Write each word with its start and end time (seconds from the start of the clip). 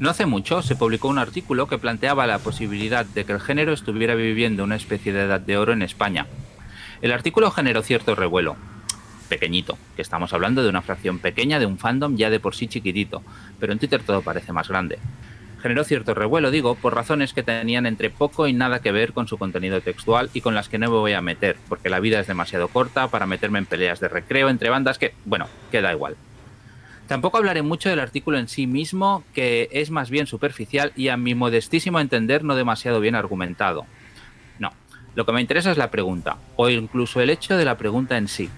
No 0.00 0.08
hace 0.08 0.24
mucho 0.24 0.62
se 0.62 0.76
publicó 0.76 1.08
un 1.08 1.18
artículo 1.18 1.68
que 1.68 1.76
planteaba 1.76 2.26
la 2.26 2.38
posibilidad 2.38 3.04
de 3.04 3.26
que 3.26 3.32
el 3.32 3.40
género 3.40 3.74
estuviera 3.74 4.14
viviendo 4.14 4.64
una 4.64 4.76
especie 4.76 5.12
de 5.12 5.24
edad 5.24 5.40
de 5.40 5.58
oro 5.58 5.74
en 5.74 5.82
España. 5.82 6.26
El 7.02 7.12
artículo 7.12 7.50
generó 7.50 7.82
cierto 7.82 8.14
revuelo, 8.14 8.56
pequeñito, 9.28 9.76
que 9.96 10.02
estamos 10.02 10.32
hablando 10.32 10.62
de 10.62 10.70
una 10.70 10.80
fracción 10.80 11.18
pequeña 11.18 11.58
de 11.58 11.66
un 11.66 11.76
fandom 11.76 12.16
ya 12.16 12.30
de 12.30 12.40
por 12.40 12.54
sí 12.54 12.66
chiquitito, 12.66 13.22
pero 13.58 13.74
en 13.74 13.78
Twitter 13.78 14.02
todo 14.02 14.22
parece 14.22 14.54
más 14.54 14.68
grande. 14.68 14.98
Generó 15.60 15.84
cierto 15.84 16.14
revuelo, 16.14 16.50
digo, 16.50 16.76
por 16.76 16.94
razones 16.94 17.34
que 17.34 17.42
tenían 17.42 17.84
entre 17.84 18.08
poco 18.08 18.46
y 18.46 18.54
nada 18.54 18.80
que 18.80 18.92
ver 18.92 19.12
con 19.12 19.28
su 19.28 19.36
contenido 19.36 19.82
textual 19.82 20.30
y 20.32 20.40
con 20.40 20.54
las 20.54 20.70
que 20.70 20.78
no 20.78 20.90
me 20.90 20.96
voy 20.96 21.12
a 21.12 21.20
meter, 21.20 21.58
porque 21.68 21.90
la 21.90 22.00
vida 22.00 22.20
es 22.20 22.26
demasiado 22.26 22.68
corta 22.68 23.08
para 23.08 23.26
meterme 23.26 23.58
en 23.58 23.66
peleas 23.66 24.00
de 24.00 24.08
recreo 24.08 24.48
entre 24.48 24.70
bandas 24.70 24.96
que, 24.96 25.12
bueno, 25.26 25.46
queda 25.70 25.92
igual. 25.92 26.16
Tampoco 27.10 27.38
hablaré 27.38 27.62
mucho 27.62 27.88
del 27.88 27.98
artículo 27.98 28.38
en 28.38 28.46
sí 28.46 28.68
mismo, 28.68 29.24
que 29.34 29.68
es 29.72 29.90
más 29.90 30.10
bien 30.10 30.28
superficial 30.28 30.92
y 30.94 31.08
a 31.08 31.16
mi 31.16 31.34
modestísimo 31.34 31.98
entender 31.98 32.44
no 32.44 32.54
demasiado 32.54 33.00
bien 33.00 33.16
argumentado. 33.16 33.84
No, 34.60 34.70
lo 35.16 35.26
que 35.26 35.32
me 35.32 35.40
interesa 35.40 35.72
es 35.72 35.76
la 35.76 35.90
pregunta, 35.90 36.36
o 36.54 36.68
incluso 36.68 37.20
el 37.20 37.30
hecho 37.30 37.56
de 37.56 37.64
la 37.64 37.76
pregunta 37.76 38.16
en 38.16 38.28
sí. 38.28 38.48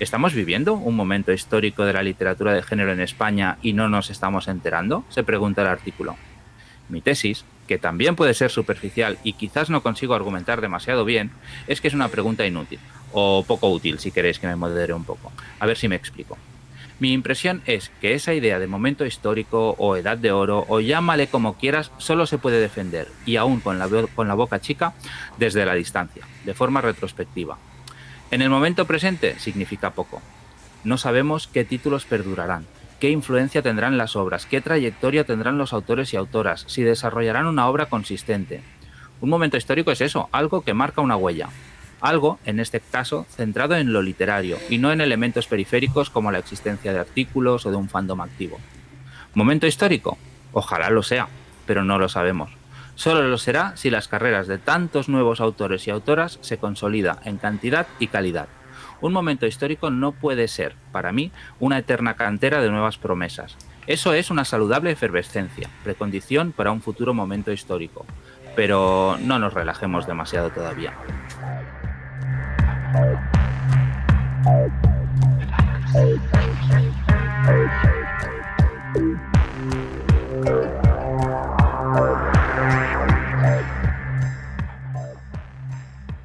¿Estamos 0.00 0.34
viviendo 0.34 0.74
un 0.74 0.94
momento 0.94 1.32
histórico 1.32 1.86
de 1.86 1.94
la 1.94 2.02
literatura 2.02 2.52
de 2.52 2.62
género 2.62 2.92
en 2.92 3.00
España 3.00 3.56
y 3.62 3.72
no 3.72 3.88
nos 3.88 4.10
estamos 4.10 4.48
enterando? 4.48 5.06
Se 5.08 5.24
pregunta 5.24 5.62
el 5.62 5.68
artículo. 5.68 6.16
Mi 6.90 7.00
tesis, 7.00 7.46
que 7.66 7.78
también 7.78 8.16
puede 8.16 8.34
ser 8.34 8.50
superficial 8.50 9.16
y 9.24 9.32
quizás 9.32 9.70
no 9.70 9.82
consigo 9.82 10.12
argumentar 10.12 10.60
demasiado 10.60 11.06
bien, 11.06 11.30
es 11.66 11.80
que 11.80 11.88
es 11.88 11.94
una 11.94 12.08
pregunta 12.08 12.44
inútil, 12.44 12.80
o 13.12 13.42
poco 13.48 13.70
útil 13.70 13.98
si 13.98 14.10
queréis 14.10 14.38
que 14.38 14.46
me 14.46 14.56
modere 14.56 14.92
un 14.92 15.04
poco. 15.04 15.32
A 15.58 15.64
ver 15.64 15.78
si 15.78 15.88
me 15.88 15.96
explico. 15.96 16.36
Mi 17.02 17.14
impresión 17.14 17.62
es 17.66 17.90
que 18.00 18.14
esa 18.14 18.32
idea 18.32 18.60
de 18.60 18.68
momento 18.68 19.04
histórico 19.04 19.74
o 19.76 19.96
edad 19.96 20.16
de 20.16 20.30
oro 20.30 20.64
o 20.68 20.78
llámale 20.78 21.26
como 21.26 21.54
quieras 21.54 21.90
solo 21.98 22.26
se 22.26 22.38
puede 22.38 22.60
defender, 22.60 23.08
y 23.26 23.34
aún 23.34 23.58
con 23.58 23.80
la, 23.80 23.88
con 24.14 24.28
la 24.28 24.34
boca 24.34 24.60
chica, 24.60 24.94
desde 25.36 25.66
la 25.66 25.74
distancia, 25.74 26.24
de 26.44 26.54
forma 26.54 26.80
retrospectiva, 26.80 27.58
en 28.30 28.40
el 28.40 28.50
momento 28.50 28.86
presente 28.86 29.36
significa 29.40 29.90
poco. 29.90 30.22
No 30.84 30.96
sabemos 30.96 31.48
qué 31.48 31.64
títulos 31.64 32.04
perdurarán, 32.04 32.66
qué 33.00 33.10
influencia 33.10 33.62
tendrán 33.62 33.98
las 33.98 34.14
obras, 34.14 34.46
qué 34.46 34.60
trayectoria 34.60 35.24
tendrán 35.24 35.58
los 35.58 35.72
autores 35.72 36.14
y 36.14 36.16
autoras, 36.16 36.62
si 36.68 36.84
desarrollarán 36.84 37.48
una 37.48 37.66
obra 37.66 37.86
consistente. 37.86 38.62
Un 39.20 39.28
momento 39.28 39.56
histórico 39.56 39.90
es 39.90 40.02
eso, 40.02 40.28
algo 40.30 40.60
que 40.60 40.72
marca 40.72 41.00
una 41.00 41.16
huella. 41.16 41.48
Algo, 42.02 42.40
en 42.44 42.58
este 42.58 42.80
caso, 42.80 43.26
centrado 43.30 43.76
en 43.76 43.92
lo 43.92 44.02
literario 44.02 44.58
y 44.68 44.78
no 44.78 44.90
en 44.90 45.00
elementos 45.00 45.46
periféricos 45.46 46.10
como 46.10 46.32
la 46.32 46.38
existencia 46.40 46.92
de 46.92 46.98
artículos 46.98 47.64
o 47.64 47.70
de 47.70 47.76
un 47.76 47.88
fandom 47.88 48.20
activo. 48.20 48.58
¿Momento 49.34 49.68
histórico? 49.68 50.18
Ojalá 50.52 50.90
lo 50.90 51.04
sea, 51.04 51.28
pero 51.64 51.84
no 51.84 51.98
lo 51.98 52.08
sabemos. 52.08 52.50
Solo 52.96 53.22
lo 53.22 53.38
será 53.38 53.76
si 53.76 53.88
las 53.88 54.08
carreras 54.08 54.48
de 54.48 54.58
tantos 54.58 55.08
nuevos 55.08 55.40
autores 55.40 55.86
y 55.86 55.90
autoras 55.90 56.38
se 56.42 56.58
consolida 56.58 57.20
en 57.24 57.38
cantidad 57.38 57.86
y 58.00 58.08
calidad. 58.08 58.48
Un 59.00 59.12
momento 59.12 59.46
histórico 59.46 59.90
no 59.90 60.10
puede 60.10 60.48
ser, 60.48 60.74
para 60.90 61.12
mí, 61.12 61.30
una 61.60 61.78
eterna 61.78 62.14
cantera 62.14 62.60
de 62.60 62.70
nuevas 62.70 62.98
promesas. 62.98 63.56
Eso 63.86 64.12
es 64.12 64.30
una 64.30 64.44
saludable 64.44 64.90
efervescencia, 64.90 65.68
precondición 65.82 66.52
para 66.52 66.72
un 66.72 66.82
futuro 66.82 67.14
momento 67.14 67.52
histórico. 67.52 68.06
Pero 68.54 69.18
no 69.20 69.38
nos 69.38 69.54
relajemos 69.54 70.06
demasiado 70.06 70.50
todavía. 70.50 70.92
Thank 72.92 73.18
you. 80.46 80.81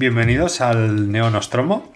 Bienvenidos 0.00 0.62
al 0.62 1.12
Neo 1.12 1.28
Nostromo. 1.28 1.92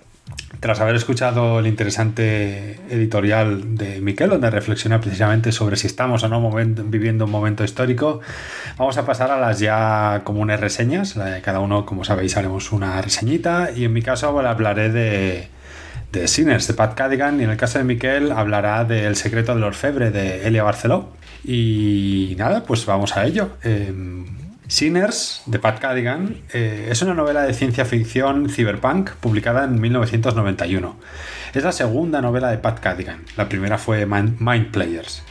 Tras 0.61 0.79
haber 0.81 0.95
escuchado 0.95 1.59
el 1.59 1.67
interesante 1.67 2.79
editorial 2.91 3.79
de 3.79 4.03
Miquel, 4.03 4.29
donde 4.29 4.51
reflexiona 4.51 5.01
precisamente 5.01 5.53
sobre 5.53 5.77
si 5.77 5.87
estamos 5.87 6.23
o 6.23 6.29
no 6.29 6.51
viviendo 6.51 7.25
un 7.25 7.31
momento 7.31 7.65
histórico, 7.65 8.21
vamos 8.77 8.99
a 8.99 9.07
pasar 9.07 9.31
a 9.31 9.41
las 9.41 9.59
ya 9.59 10.21
comunes 10.23 10.61
reseñas. 10.61 11.15
Cada 11.43 11.61
uno, 11.61 11.87
como 11.87 12.05
sabéis, 12.05 12.37
haremos 12.37 12.73
una 12.73 13.01
reseñita 13.01 13.71
y 13.75 13.87
en 13.87 13.95
mi 13.95 14.03
caso 14.03 14.39
hablaré 14.39 14.91
de, 14.91 15.49
de 16.13 16.29
Sinners, 16.29 16.69
de 16.69 16.75
Pat 16.75 16.95
Cadigan, 16.95 17.41
y 17.41 17.45
en 17.45 17.51
el 17.53 17.57
caso 17.57 17.79
de 17.79 17.85
Miquel 17.85 18.33
hablará 18.33 18.85
de 18.85 19.07
El 19.07 19.17
secreto 19.17 19.55
del 19.55 19.65
orfebre 19.65 20.11
de 20.11 20.47
Elia 20.47 20.63
Barceló. 20.63 21.09
Y 21.43 22.35
nada, 22.37 22.65
pues 22.65 22.85
vamos 22.85 23.17
a 23.17 23.25
ello. 23.25 23.57
Em, 23.63 24.44
Sinners, 24.67 25.43
de 25.47 25.59
Pat 25.59 25.79
Cadigan, 25.79 26.37
eh, 26.53 26.89
es 26.91 27.03
una 27.03 27.15
novela 27.15 27.43
de 27.43 27.53
ciencia 27.53 27.85
ficción 27.85 28.49
cyberpunk 28.49 29.11
publicada 29.13 29.65
en 29.65 29.81
1991. 29.81 30.97
Es 31.53 31.65
la 31.65 31.73
segunda 31.73 32.23
novela 32.23 32.51
de 32.51 32.59
Pat 32.59 32.81
Cadigan. 32.81 33.25
La 33.37 33.49
primera 33.49 33.79
fue 33.79 34.07
Mind 34.07 34.71
Players 34.71 35.23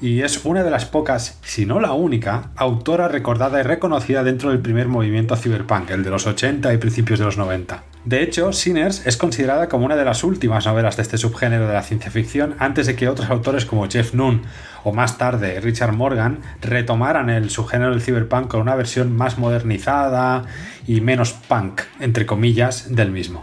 y 0.00 0.22
es 0.22 0.44
una 0.44 0.64
de 0.64 0.70
las 0.70 0.86
pocas, 0.86 1.38
si 1.42 1.66
no 1.66 1.78
la 1.78 1.92
única, 1.92 2.50
autora 2.56 3.08
recordada 3.08 3.60
y 3.60 3.62
reconocida 3.62 4.24
dentro 4.24 4.50
del 4.50 4.60
primer 4.60 4.88
movimiento 4.88 5.36
cyberpunk, 5.36 5.90
el 5.90 6.02
de 6.02 6.10
los 6.10 6.26
80 6.26 6.72
y 6.72 6.78
principios 6.78 7.18
de 7.18 7.26
los 7.26 7.36
90. 7.36 7.84
De 8.04 8.22
hecho, 8.22 8.54
Sinners 8.54 9.06
es 9.06 9.18
considerada 9.18 9.68
como 9.68 9.84
una 9.84 9.94
de 9.94 10.06
las 10.06 10.24
últimas 10.24 10.64
novelas 10.64 10.96
de 10.96 11.02
este 11.02 11.18
subgénero 11.18 11.68
de 11.68 11.74
la 11.74 11.82
ciencia 11.82 12.10
ficción 12.10 12.54
antes 12.58 12.86
de 12.86 12.96
que 12.96 13.08
otros 13.08 13.28
autores 13.28 13.66
como 13.66 13.88
Jeff 13.90 14.14
Noon 14.14 14.42
o 14.84 14.92
más 14.94 15.18
tarde 15.18 15.60
Richard 15.60 15.92
Morgan 15.92 16.38
retomaran 16.62 17.28
el 17.28 17.50
subgénero 17.50 17.90
del 17.90 18.00
cyberpunk 18.00 18.48
con 18.48 18.62
una 18.62 18.74
versión 18.74 19.14
más 19.14 19.36
modernizada 19.36 20.44
y 20.86 21.02
menos 21.02 21.34
punk, 21.34 21.82
entre 22.00 22.24
comillas, 22.24 22.94
del 22.94 23.10
mismo. 23.10 23.42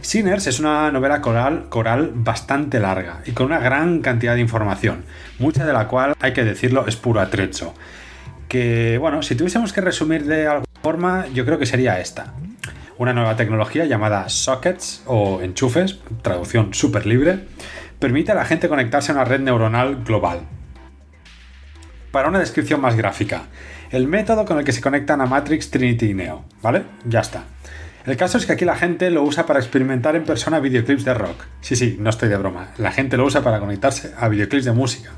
Sinners 0.00 0.46
es 0.46 0.60
una 0.60 0.92
novela 0.92 1.20
coral, 1.20 1.66
coral 1.68 2.12
bastante 2.14 2.78
larga 2.78 3.22
y 3.26 3.32
con 3.32 3.46
una 3.46 3.58
gran 3.58 4.00
cantidad 4.00 4.36
de 4.36 4.40
información, 4.40 5.04
mucha 5.40 5.66
de 5.66 5.72
la 5.72 5.88
cual, 5.88 6.14
hay 6.20 6.32
que 6.32 6.44
decirlo, 6.44 6.86
es 6.86 6.94
puro 6.94 7.20
atrecho. 7.20 7.74
Que, 8.46 8.98
bueno, 8.98 9.22
si 9.22 9.34
tuviésemos 9.34 9.72
que 9.72 9.80
resumir 9.80 10.24
de 10.24 10.46
alguna 10.46 10.80
forma, 10.82 11.26
yo 11.34 11.44
creo 11.44 11.58
que 11.58 11.66
sería 11.66 11.98
esta. 11.98 12.34
Una 12.98 13.12
nueva 13.12 13.36
tecnología 13.36 13.86
llamada 13.86 14.28
sockets 14.28 15.02
o 15.06 15.40
enchufes, 15.40 15.98
traducción 16.22 16.74
súper 16.74 17.06
libre, 17.06 17.46
permite 17.98 18.32
a 18.32 18.34
la 18.34 18.44
gente 18.44 18.68
conectarse 18.68 19.12
a 19.12 19.14
una 19.14 19.24
red 19.24 19.40
neuronal 19.40 20.04
global. 20.04 20.40
Para 22.10 22.28
una 22.28 22.38
descripción 22.38 22.80
más 22.80 22.94
gráfica, 22.94 23.44
el 23.90 24.06
método 24.06 24.44
con 24.44 24.58
el 24.58 24.64
que 24.64 24.72
se 24.72 24.82
conectan 24.82 25.20
a 25.20 25.26
Matrix, 25.26 25.70
Trinity 25.70 26.10
y 26.10 26.14
Neo, 26.14 26.44
¿vale? 26.60 26.84
Ya 27.06 27.20
está. 27.20 27.44
El 28.04 28.16
caso 28.16 28.36
es 28.36 28.46
que 28.46 28.52
aquí 28.52 28.64
la 28.64 28.76
gente 28.76 29.10
lo 29.10 29.22
usa 29.22 29.46
para 29.46 29.60
experimentar 29.60 30.16
en 30.16 30.24
persona 30.24 30.60
videoclips 30.60 31.04
de 31.04 31.14
rock. 31.14 31.44
Sí, 31.60 31.76
sí, 31.76 31.96
no 32.00 32.10
estoy 32.10 32.28
de 32.28 32.36
broma. 32.36 32.72
La 32.76 32.90
gente 32.90 33.16
lo 33.16 33.24
usa 33.24 33.42
para 33.42 33.60
conectarse 33.60 34.12
a 34.18 34.28
videoclips 34.28 34.64
de 34.64 34.72
música. 34.72 35.10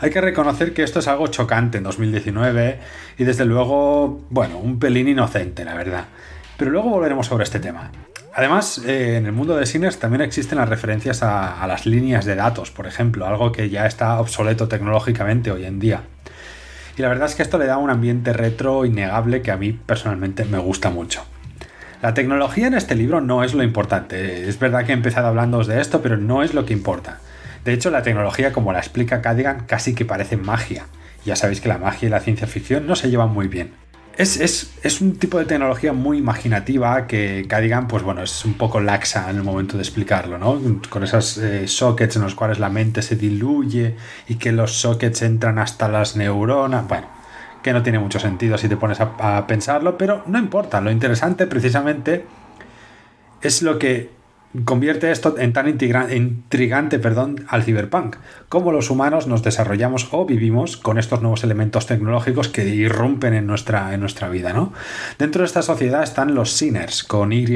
Hay 0.00 0.10
que 0.10 0.20
reconocer 0.20 0.72
que 0.72 0.82
esto 0.82 0.98
es 0.98 1.08
algo 1.08 1.26
chocante 1.26 1.78
en 1.78 1.84
2019 1.84 2.78
y 3.18 3.24
desde 3.24 3.44
luego, 3.44 4.20
bueno, 4.30 4.58
un 4.58 4.78
pelín 4.78 5.08
inocente, 5.08 5.64
la 5.64 5.74
verdad. 5.74 6.06
Pero 6.56 6.70
luego 6.70 6.88
volveremos 6.88 7.26
sobre 7.26 7.44
este 7.44 7.60
tema. 7.60 7.90
Además, 8.34 8.82
eh, 8.86 9.16
en 9.16 9.26
el 9.26 9.32
mundo 9.32 9.56
de 9.56 9.66
cines 9.66 9.98
también 9.98 10.22
existen 10.22 10.58
las 10.58 10.68
referencias 10.68 11.22
a 11.22 11.66
las 11.66 11.84
líneas 11.84 12.24
de 12.24 12.34
datos, 12.34 12.70
por 12.70 12.86
ejemplo, 12.86 13.26
algo 13.26 13.52
que 13.52 13.68
ya 13.68 13.86
está 13.86 14.18
obsoleto 14.20 14.68
tecnológicamente 14.68 15.50
hoy 15.50 15.66
en 15.66 15.78
día. 15.78 16.02
Y 16.96 17.02
la 17.02 17.08
verdad 17.08 17.28
es 17.28 17.34
que 17.34 17.42
esto 17.42 17.58
le 17.58 17.66
da 17.66 17.76
un 17.76 17.90
ambiente 17.90 18.32
retro 18.32 18.84
innegable 18.84 19.42
que 19.42 19.50
a 19.50 19.56
mí 19.56 19.72
personalmente 19.72 20.44
me 20.44 20.58
gusta 20.58 20.90
mucho. 20.90 21.22
La 22.02 22.14
tecnología 22.14 22.66
en 22.66 22.74
este 22.74 22.94
libro 22.94 23.20
no 23.20 23.44
es 23.44 23.52
lo 23.52 23.62
importante. 23.62 24.48
Es 24.48 24.58
verdad 24.58 24.86
que 24.86 24.92
he 24.92 24.94
empezado 24.94 25.26
hablando 25.26 25.62
de 25.62 25.80
esto, 25.80 26.00
pero 26.00 26.16
no 26.16 26.42
es 26.42 26.54
lo 26.54 26.64
que 26.64 26.72
importa. 26.72 27.18
De 27.64 27.72
hecho, 27.72 27.90
la 27.90 28.02
tecnología, 28.02 28.52
como 28.52 28.72
la 28.72 28.78
explica 28.78 29.20
Cadigan, 29.20 29.66
casi 29.66 29.94
que 29.94 30.04
parece 30.04 30.36
magia. 30.36 30.86
Ya 31.24 31.36
sabéis 31.36 31.60
que 31.60 31.68
la 31.68 31.78
magia 31.78 32.06
y 32.06 32.10
la 32.10 32.20
ciencia 32.20 32.46
ficción 32.46 32.86
no 32.86 32.96
se 32.96 33.10
llevan 33.10 33.30
muy 33.30 33.48
bien. 33.48 33.72
Es, 34.16 35.00
un 35.00 35.18
tipo 35.18 35.38
de 35.38 35.46
tecnología 35.46 35.94
muy 35.94 36.18
imaginativa 36.18 37.06
que 37.06 37.46
Cadigan, 37.48 37.88
pues 37.88 38.02
bueno, 38.02 38.22
es 38.22 38.44
un 38.44 38.54
poco 38.54 38.80
laxa 38.80 39.30
en 39.30 39.36
el 39.36 39.42
momento 39.42 39.76
de 39.76 39.82
explicarlo, 39.82 40.36
¿no? 40.36 40.60
Con 40.90 41.04
esos 41.04 41.38
eh, 41.38 41.66
sockets 41.68 42.16
en 42.16 42.22
los 42.22 42.34
cuales 42.34 42.58
la 42.58 42.68
mente 42.68 43.00
se 43.00 43.16
diluye 43.16 43.96
y 44.28 44.34
que 44.34 44.52
los 44.52 44.72
sockets 44.72 45.22
entran 45.22 45.58
hasta 45.58 45.88
las 45.88 46.16
neuronas. 46.16 46.86
Bueno, 46.86 47.08
que 47.62 47.72
no 47.72 47.82
tiene 47.82 47.98
mucho 47.98 48.18
sentido 48.18 48.58
si 48.58 48.68
te 48.68 48.76
pones 48.76 49.00
a 49.00 49.46
pensarlo, 49.46 49.96
pero 49.96 50.22
no 50.26 50.38
importa. 50.38 50.80
Lo 50.80 50.90
interesante 50.90 51.46
precisamente 51.46 52.26
es 53.40 53.62
lo 53.62 53.78
que 53.78 54.19
convierte 54.64 55.10
esto 55.10 55.36
en 55.38 55.52
tan 55.52 55.68
intrigante 55.68 56.98
perdón, 56.98 57.44
al 57.48 57.62
ciberpunk, 57.62 58.16
cómo 58.48 58.72
los 58.72 58.90
humanos 58.90 59.26
nos 59.26 59.42
desarrollamos 59.42 60.08
o 60.12 60.26
vivimos 60.26 60.76
con 60.76 60.98
estos 60.98 61.22
nuevos 61.22 61.44
elementos 61.44 61.86
tecnológicos 61.86 62.48
que 62.48 62.68
irrumpen 62.68 63.34
en 63.34 63.46
nuestra, 63.46 63.94
en 63.94 64.00
nuestra 64.00 64.28
vida. 64.28 64.52
¿no? 64.52 64.72
Dentro 65.18 65.42
de 65.42 65.46
esta 65.46 65.62
sociedad 65.62 66.02
están 66.02 66.34
los 66.34 66.52
sinners, 66.52 67.04
con 67.04 67.32
Y, 67.32 67.46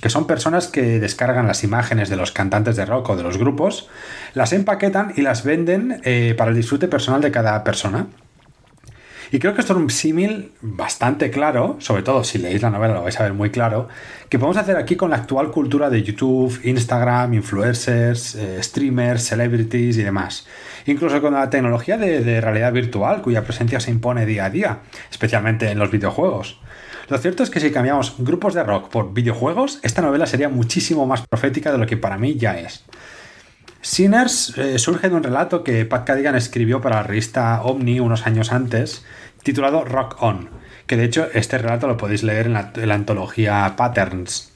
que 0.00 0.10
son 0.10 0.26
personas 0.26 0.68
que 0.68 1.00
descargan 1.00 1.46
las 1.46 1.64
imágenes 1.64 2.08
de 2.08 2.16
los 2.16 2.32
cantantes 2.32 2.76
de 2.76 2.84
rock 2.84 3.10
o 3.10 3.16
de 3.16 3.22
los 3.22 3.38
grupos, 3.38 3.88
las 4.34 4.52
empaquetan 4.52 5.12
y 5.16 5.22
las 5.22 5.44
venden 5.44 6.00
eh, 6.04 6.34
para 6.36 6.50
el 6.50 6.56
disfrute 6.56 6.88
personal 6.88 7.20
de 7.20 7.30
cada 7.30 7.64
persona. 7.64 8.08
Y 9.34 9.40
creo 9.40 9.52
que 9.52 9.62
esto 9.62 9.72
es 9.72 9.80
un 9.80 9.90
símil 9.90 10.52
bastante 10.60 11.28
claro, 11.28 11.74
sobre 11.80 12.04
todo 12.04 12.22
si 12.22 12.38
leéis 12.38 12.62
la 12.62 12.70
novela 12.70 12.94
lo 12.94 13.02
vais 13.02 13.18
a 13.18 13.24
ver 13.24 13.32
muy 13.32 13.50
claro, 13.50 13.88
que 14.28 14.38
podemos 14.38 14.56
hacer 14.56 14.76
aquí 14.76 14.94
con 14.94 15.10
la 15.10 15.16
actual 15.16 15.50
cultura 15.50 15.90
de 15.90 16.04
YouTube, 16.04 16.60
Instagram, 16.62 17.34
influencers, 17.34 18.36
eh, 18.36 18.62
streamers, 18.62 19.24
celebrities 19.24 19.98
y 19.98 20.04
demás. 20.04 20.46
Incluso 20.86 21.20
con 21.20 21.34
la 21.34 21.50
tecnología 21.50 21.98
de, 21.98 22.40
realidad 22.40 22.72
virtual, 22.72 23.22
cuya 23.22 23.42
presencia 23.42 23.80
se 23.80 23.90
impone 23.90 24.24
día 24.24 24.44
a 24.44 24.50
día, 24.50 24.78
especialmente 25.10 25.68
en 25.68 25.80
los 25.80 25.90
videojuegos. 25.90 26.60
Lo 27.08 27.18
cierto 27.18 27.42
es 27.42 27.50
que 27.50 27.58
si 27.58 27.72
cambiamos 27.72 28.14
grupos 28.18 28.54
de 28.54 28.62
rock 28.62 28.88
por 28.88 29.12
videojuegos, 29.14 29.80
esta 29.82 30.00
novela 30.00 30.26
sería 30.26 30.48
muchísimo 30.48 31.06
más 31.06 31.22
profética 31.26 31.72
de 31.72 31.78
lo 31.78 31.86
que 31.86 31.96
para 31.96 32.18
mí 32.18 32.36
ya 32.36 32.56
es. 32.56 32.84
Sinners 33.84 34.56
eh, 34.56 34.78
surge 34.78 35.10
de 35.10 35.14
un 35.14 35.22
relato 35.22 35.62
que 35.62 35.84
Pat 35.84 36.06
Cadigan 36.06 36.34
escribió 36.36 36.80
para 36.80 36.96
la 36.96 37.02
revista 37.02 37.60
Omni 37.62 38.00
unos 38.00 38.26
años 38.26 38.50
antes, 38.50 39.04
titulado 39.44 39.84
Rock 39.84 40.16
On, 40.20 40.48
que 40.88 40.96
de 40.96 41.04
hecho 41.04 41.28
este 41.32 41.58
relato 41.58 41.86
lo 41.86 41.96
podéis 41.96 42.24
leer 42.24 42.46
en 42.46 42.54
la, 42.54 42.94
antología 42.94 43.72
Patterns. 43.76 44.52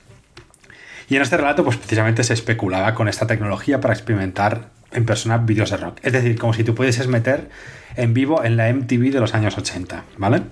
Y 1.08 1.16
en 1.16 1.22
este 1.22 1.36
relato, 1.36 1.64
pues 1.64 1.76
precisamente 1.76 2.24
se 2.24 2.34
especulaba 2.34 2.94
con 2.94 3.08
esta 3.08 3.26
tecnología 3.26 3.80
para 3.80 3.94
experimentar 3.94 4.70
en 4.90 5.06
persona 5.06 5.38
vídeos 5.38 5.70
de 5.70 5.76
rock. 5.76 5.98
Es 6.02 6.12
decir, 6.12 6.36
como 6.36 6.52
si 6.52 6.64
tú 6.64 6.74
pudieses 6.74 7.06
meter 7.06 7.48
en 7.96 8.12
vivo 8.12 8.44
en 8.44 8.56
la 8.56 8.72
MTV 8.72 9.12
de 9.12 9.20
los 9.20 9.34
años 9.34 9.56
80, 9.56 10.04
¿vale? 10.16 10.42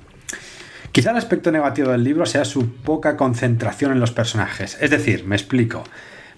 Quizá 0.92 1.10
el 1.10 1.16
aspecto 1.16 1.50
negativo 1.50 1.90
del 1.90 2.04
libro 2.04 2.24
sea 2.24 2.44
su 2.44 2.74
poca 2.76 3.16
concentración 3.16 3.92
en 3.92 4.00
los 4.00 4.12
personajes. 4.12 4.78
Es 4.80 4.90
decir, 4.90 5.24
me 5.24 5.36
explico. 5.36 5.84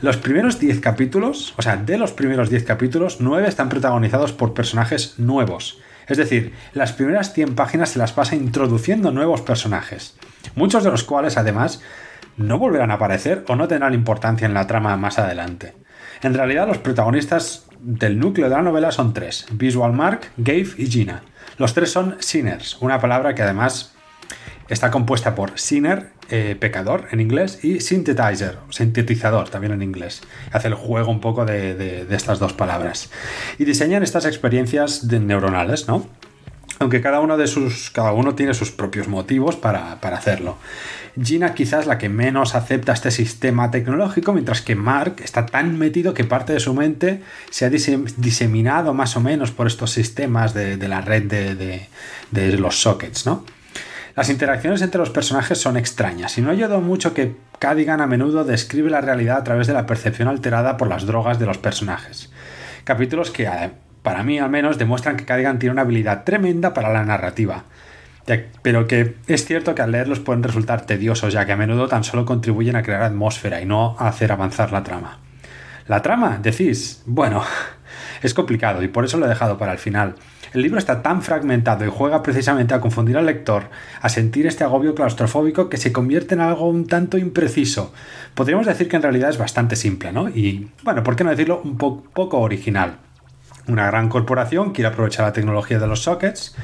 Los 0.00 0.16
primeros 0.16 0.58
10 0.58 0.80
capítulos, 0.80 1.54
o 1.56 1.62
sea, 1.62 1.76
de 1.76 1.98
los 1.98 2.12
primeros 2.12 2.50
10 2.50 2.64
capítulos, 2.64 3.18
9 3.20 3.48
están 3.48 3.68
protagonizados 3.68 4.32
por 4.32 4.54
personajes 4.54 5.18
nuevos. 5.18 5.80
Es 6.08 6.16
decir, 6.16 6.54
las 6.72 6.92
primeras 6.92 7.32
100 7.34 7.54
páginas 7.54 7.90
se 7.90 7.98
las 7.98 8.12
pasa 8.12 8.34
introduciendo 8.34 9.12
nuevos 9.12 9.42
personajes, 9.42 10.16
muchos 10.54 10.82
de 10.82 10.90
los 10.90 11.04
cuales 11.04 11.36
además 11.36 11.82
no 12.38 12.58
volverán 12.58 12.90
a 12.90 12.94
aparecer 12.94 13.44
o 13.48 13.56
no 13.56 13.68
tendrán 13.68 13.94
importancia 13.94 14.46
en 14.46 14.54
la 14.54 14.66
trama 14.66 14.96
más 14.96 15.18
adelante. 15.18 15.74
En 16.22 16.34
realidad 16.34 16.66
los 16.66 16.78
protagonistas 16.78 17.66
del 17.80 18.18
núcleo 18.18 18.48
de 18.48 18.56
la 18.56 18.62
novela 18.62 18.90
son 18.90 19.12
tres, 19.12 19.46
Visual 19.52 19.92
Mark, 19.92 20.30
Gabe 20.36 20.68
y 20.78 20.86
Gina. 20.86 21.22
Los 21.58 21.74
tres 21.74 21.92
son 21.92 22.16
sinners, 22.20 22.78
una 22.80 23.00
palabra 23.00 23.34
que 23.34 23.42
además 23.42 23.94
está 24.68 24.90
compuesta 24.90 25.34
por 25.34 25.58
sinner, 25.58 26.12
eh, 26.30 26.56
pecador 26.60 27.08
en 27.10 27.20
inglés, 27.20 27.64
y 27.64 27.80
synthetizer, 27.80 28.58
sintetizador 28.68 29.48
también 29.48 29.72
en 29.72 29.80
inglés. 29.82 30.20
Hace 30.52 30.68
el 30.68 30.74
juego 30.74 31.10
un 31.10 31.20
poco 31.20 31.46
de, 31.46 32.06
estas 32.10 32.38
dos 32.38 32.52
palabras. 32.52 33.08
Y 33.58 33.64
diseñan 33.64 34.02
estas 34.02 34.26
experiencias 34.26 35.04
neuronales, 35.04 35.88
¿no? 35.88 36.06
Aunque 36.80 37.00
cada 37.00 37.20
uno, 37.20 37.38
de 37.38 37.46
sus, 37.46 37.90
cada 37.90 38.12
uno 38.12 38.34
tiene 38.34 38.52
sus 38.52 38.70
propios 38.70 39.08
motivos 39.08 39.56
para, 39.56 39.92
hacerlo. 39.92 40.58
Gina 41.18 41.54
quizás 41.54 41.86
la 41.86 41.96
que 41.96 42.10
menos 42.10 42.54
acepta 42.54 42.92
este 42.92 43.10
sistema 43.10 43.70
tecnológico, 43.70 44.34
mientras 44.34 44.60
que 44.60 44.74
Mark 44.74 45.16
está 45.24 45.46
tan 45.46 45.78
metido 45.78 46.12
que 46.12 46.24
parte 46.24 46.52
de 46.52 46.60
su 46.60 46.74
mente 46.74 47.22
se 47.48 47.64
ha 47.64 47.70
diseminado 47.70 48.92
más 48.92 49.16
o 49.16 49.20
menos 49.20 49.50
por 49.50 49.66
estos 49.66 49.92
sistemas 49.92 50.52
de, 50.52 50.76
la 50.88 51.00
red 51.00 51.22
de, 51.22 51.88
de 52.30 52.58
los 52.58 52.82
sockets, 52.82 53.24
¿no? 53.24 53.44
Las 54.18 54.30
interacciones 54.30 54.82
entre 54.82 54.98
los 54.98 55.10
personajes 55.10 55.60
son 55.60 55.76
extrañas 55.76 56.36
y 56.38 56.42
no 56.42 56.50
ayuda 56.50 56.80
mucho 56.80 57.14
que 57.14 57.36
Cadigan 57.60 58.00
a 58.00 58.08
menudo 58.08 58.42
describe 58.42 58.90
la 58.90 59.00
realidad 59.00 59.36
a 59.36 59.44
través 59.44 59.68
de 59.68 59.74
la 59.74 59.86
percepción 59.86 60.26
alterada 60.26 60.76
por 60.76 60.88
las 60.88 61.06
drogas 61.06 61.38
de 61.38 61.46
los 61.46 61.58
personajes. 61.58 62.28
Capítulos 62.82 63.30
que, 63.30 63.48
para 64.02 64.24
mí 64.24 64.40
al 64.40 64.50
menos, 64.50 64.76
demuestran 64.76 65.16
que 65.16 65.24
Cadigan 65.24 65.60
tiene 65.60 65.74
una 65.74 65.82
habilidad 65.82 66.24
tremenda 66.24 66.74
para 66.74 66.92
la 66.92 67.04
narrativa, 67.04 67.62
pero 68.62 68.88
que 68.88 69.14
es 69.28 69.44
cierto 69.44 69.76
que 69.76 69.82
al 69.82 69.92
leerlos 69.92 70.18
pueden 70.18 70.42
resultar 70.42 70.84
tediosos, 70.84 71.32
ya 71.32 71.46
que 71.46 71.52
a 71.52 71.56
menudo 71.56 71.86
tan 71.86 72.02
solo 72.02 72.24
contribuyen 72.24 72.74
a 72.74 72.82
crear 72.82 73.04
atmósfera 73.04 73.62
y 73.62 73.66
no 73.66 73.94
a 74.00 74.08
hacer 74.08 74.32
avanzar 74.32 74.72
la 74.72 74.82
trama. 74.82 75.20
¿La 75.86 76.02
trama? 76.02 76.40
Decís. 76.42 77.04
Bueno, 77.06 77.44
es 78.22 78.34
complicado 78.34 78.82
y 78.82 78.88
por 78.88 79.04
eso 79.04 79.16
lo 79.16 79.26
he 79.26 79.28
dejado 79.28 79.58
para 79.58 79.70
el 79.70 79.78
final. 79.78 80.16
El 80.52 80.62
libro 80.62 80.78
está 80.78 81.02
tan 81.02 81.22
fragmentado 81.22 81.84
y 81.84 81.90
juega 81.90 82.22
precisamente 82.22 82.74
a 82.74 82.80
confundir 82.80 83.16
al 83.16 83.26
lector, 83.26 83.64
a 84.00 84.08
sentir 84.08 84.46
este 84.46 84.64
agobio 84.64 84.94
claustrofóbico 84.94 85.68
que 85.68 85.76
se 85.76 85.92
convierte 85.92 86.34
en 86.34 86.40
algo 86.40 86.68
un 86.68 86.86
tanto 86.86 87.18
impreciso. 87.18 87.92
Podríamos 88.34 88.66
decir 88.66 88.88
que 88.88 88.96
en 88.96 89.02
realidad 89.02 89.30
es 89.30 89.38
bastante 89.38 89.76
simple, 89.76 90.12
¿no? 90.12 90.28
Y, 90.28 90.70
bueno, 90.82 91.02
¿por 91.02 91.16
qué 91.16 91.24
no 91.24 91.30
decirlo 91.30 91.60
un 91.62 91.76
poco 91.76 92.38
original? 92.38 92.96
Una 93.66 93.86
gran 93.86 94.08
corporación 94.08 94.72
quiere 94.72 94.88
aprovechar 94.88 95.26
la 95.26 95.32
tecnología 95.32 95.78
de 95.78 95.86
los 95.86 96.02
sockets 96.02 96.56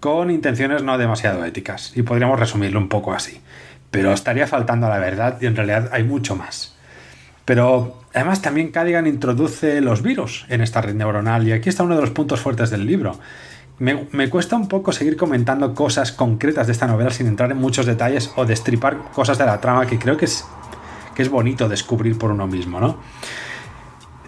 con 0.00 0.30
intenciones 0.30 0.82
no 0.82 0.98
demasiado 0.98 1.44
éticas, 1.44 1.96
y 1.96 2.02
podríamos 2.02 2.38
resumirlo 2.38 2.80
un 2.80 2.88
poco 2.88 3.14
así. 3.14 3.40
Pero 3.90 4.12
estaría 4.12 4.46
faltando 4.46 4.86
a 4.86 4.90
la 4.90 4.98
verdad 4.98 5.38
y 5.40 5.46
en 5.46 5.56
realidad 5.56 5.90
hay 5.92 6.02
mucho 6.02 6.34
más. 6.34 6.74
Pero 7.44 8.00
además 8.14 8.42
también 8.42 8.70
Cadigan 8.70 9.06
introduce 9.06 9.80
los 9.80 10.02
virus 10.02 10.46
en 10.48 10.60
esta 10.60 10.80
red 10.80 10.94
neuronal 10.94 11.46
y 11.46 11.52
aquí 11.52 11.68
está 11.68 11.82
uno 11.82 11.96
de 11.96 12.00
los 12.00 12.10
puntos 12.10 12.40
fuertes 12.40 12.70
del 12.70 12.86
libro. 12.86 13.18
Me, 13.78 14.30
cuesta 14.30 14.54
un 14.54 14.68
poco 14.68 14.92
seguir 14.92 15.16
comentando 15.16 15.74
cosas 15.74 16.12
concretas 16.12 16.68
de 16.68 16.72
esta 16.72 16.86
novela 16.86 17.10
sin 17.10 17.26
entrar 17.26 17.50
en 17.50 17.56
muchos 17.56 17.84
detalles 17.84 18.30
o 18.36 18.44
destripar 18.44 19.10
cosas 19.12 19.38
de 19.38 19.46
la 19.46 19.60
trama 19.60 19.86
que 19.86 19.98
creo 19.98 20.16
que 20.16 20.26
es, 20.26 20.44
que 21.16 21.22
es 21.22 21.28
bonito 21.28 21.68
descubrir 21.68 22.16
por 22.16 22.30
uno 22.30 22.46
mismo, 22.46 22.78
¿no? 22.78 22.98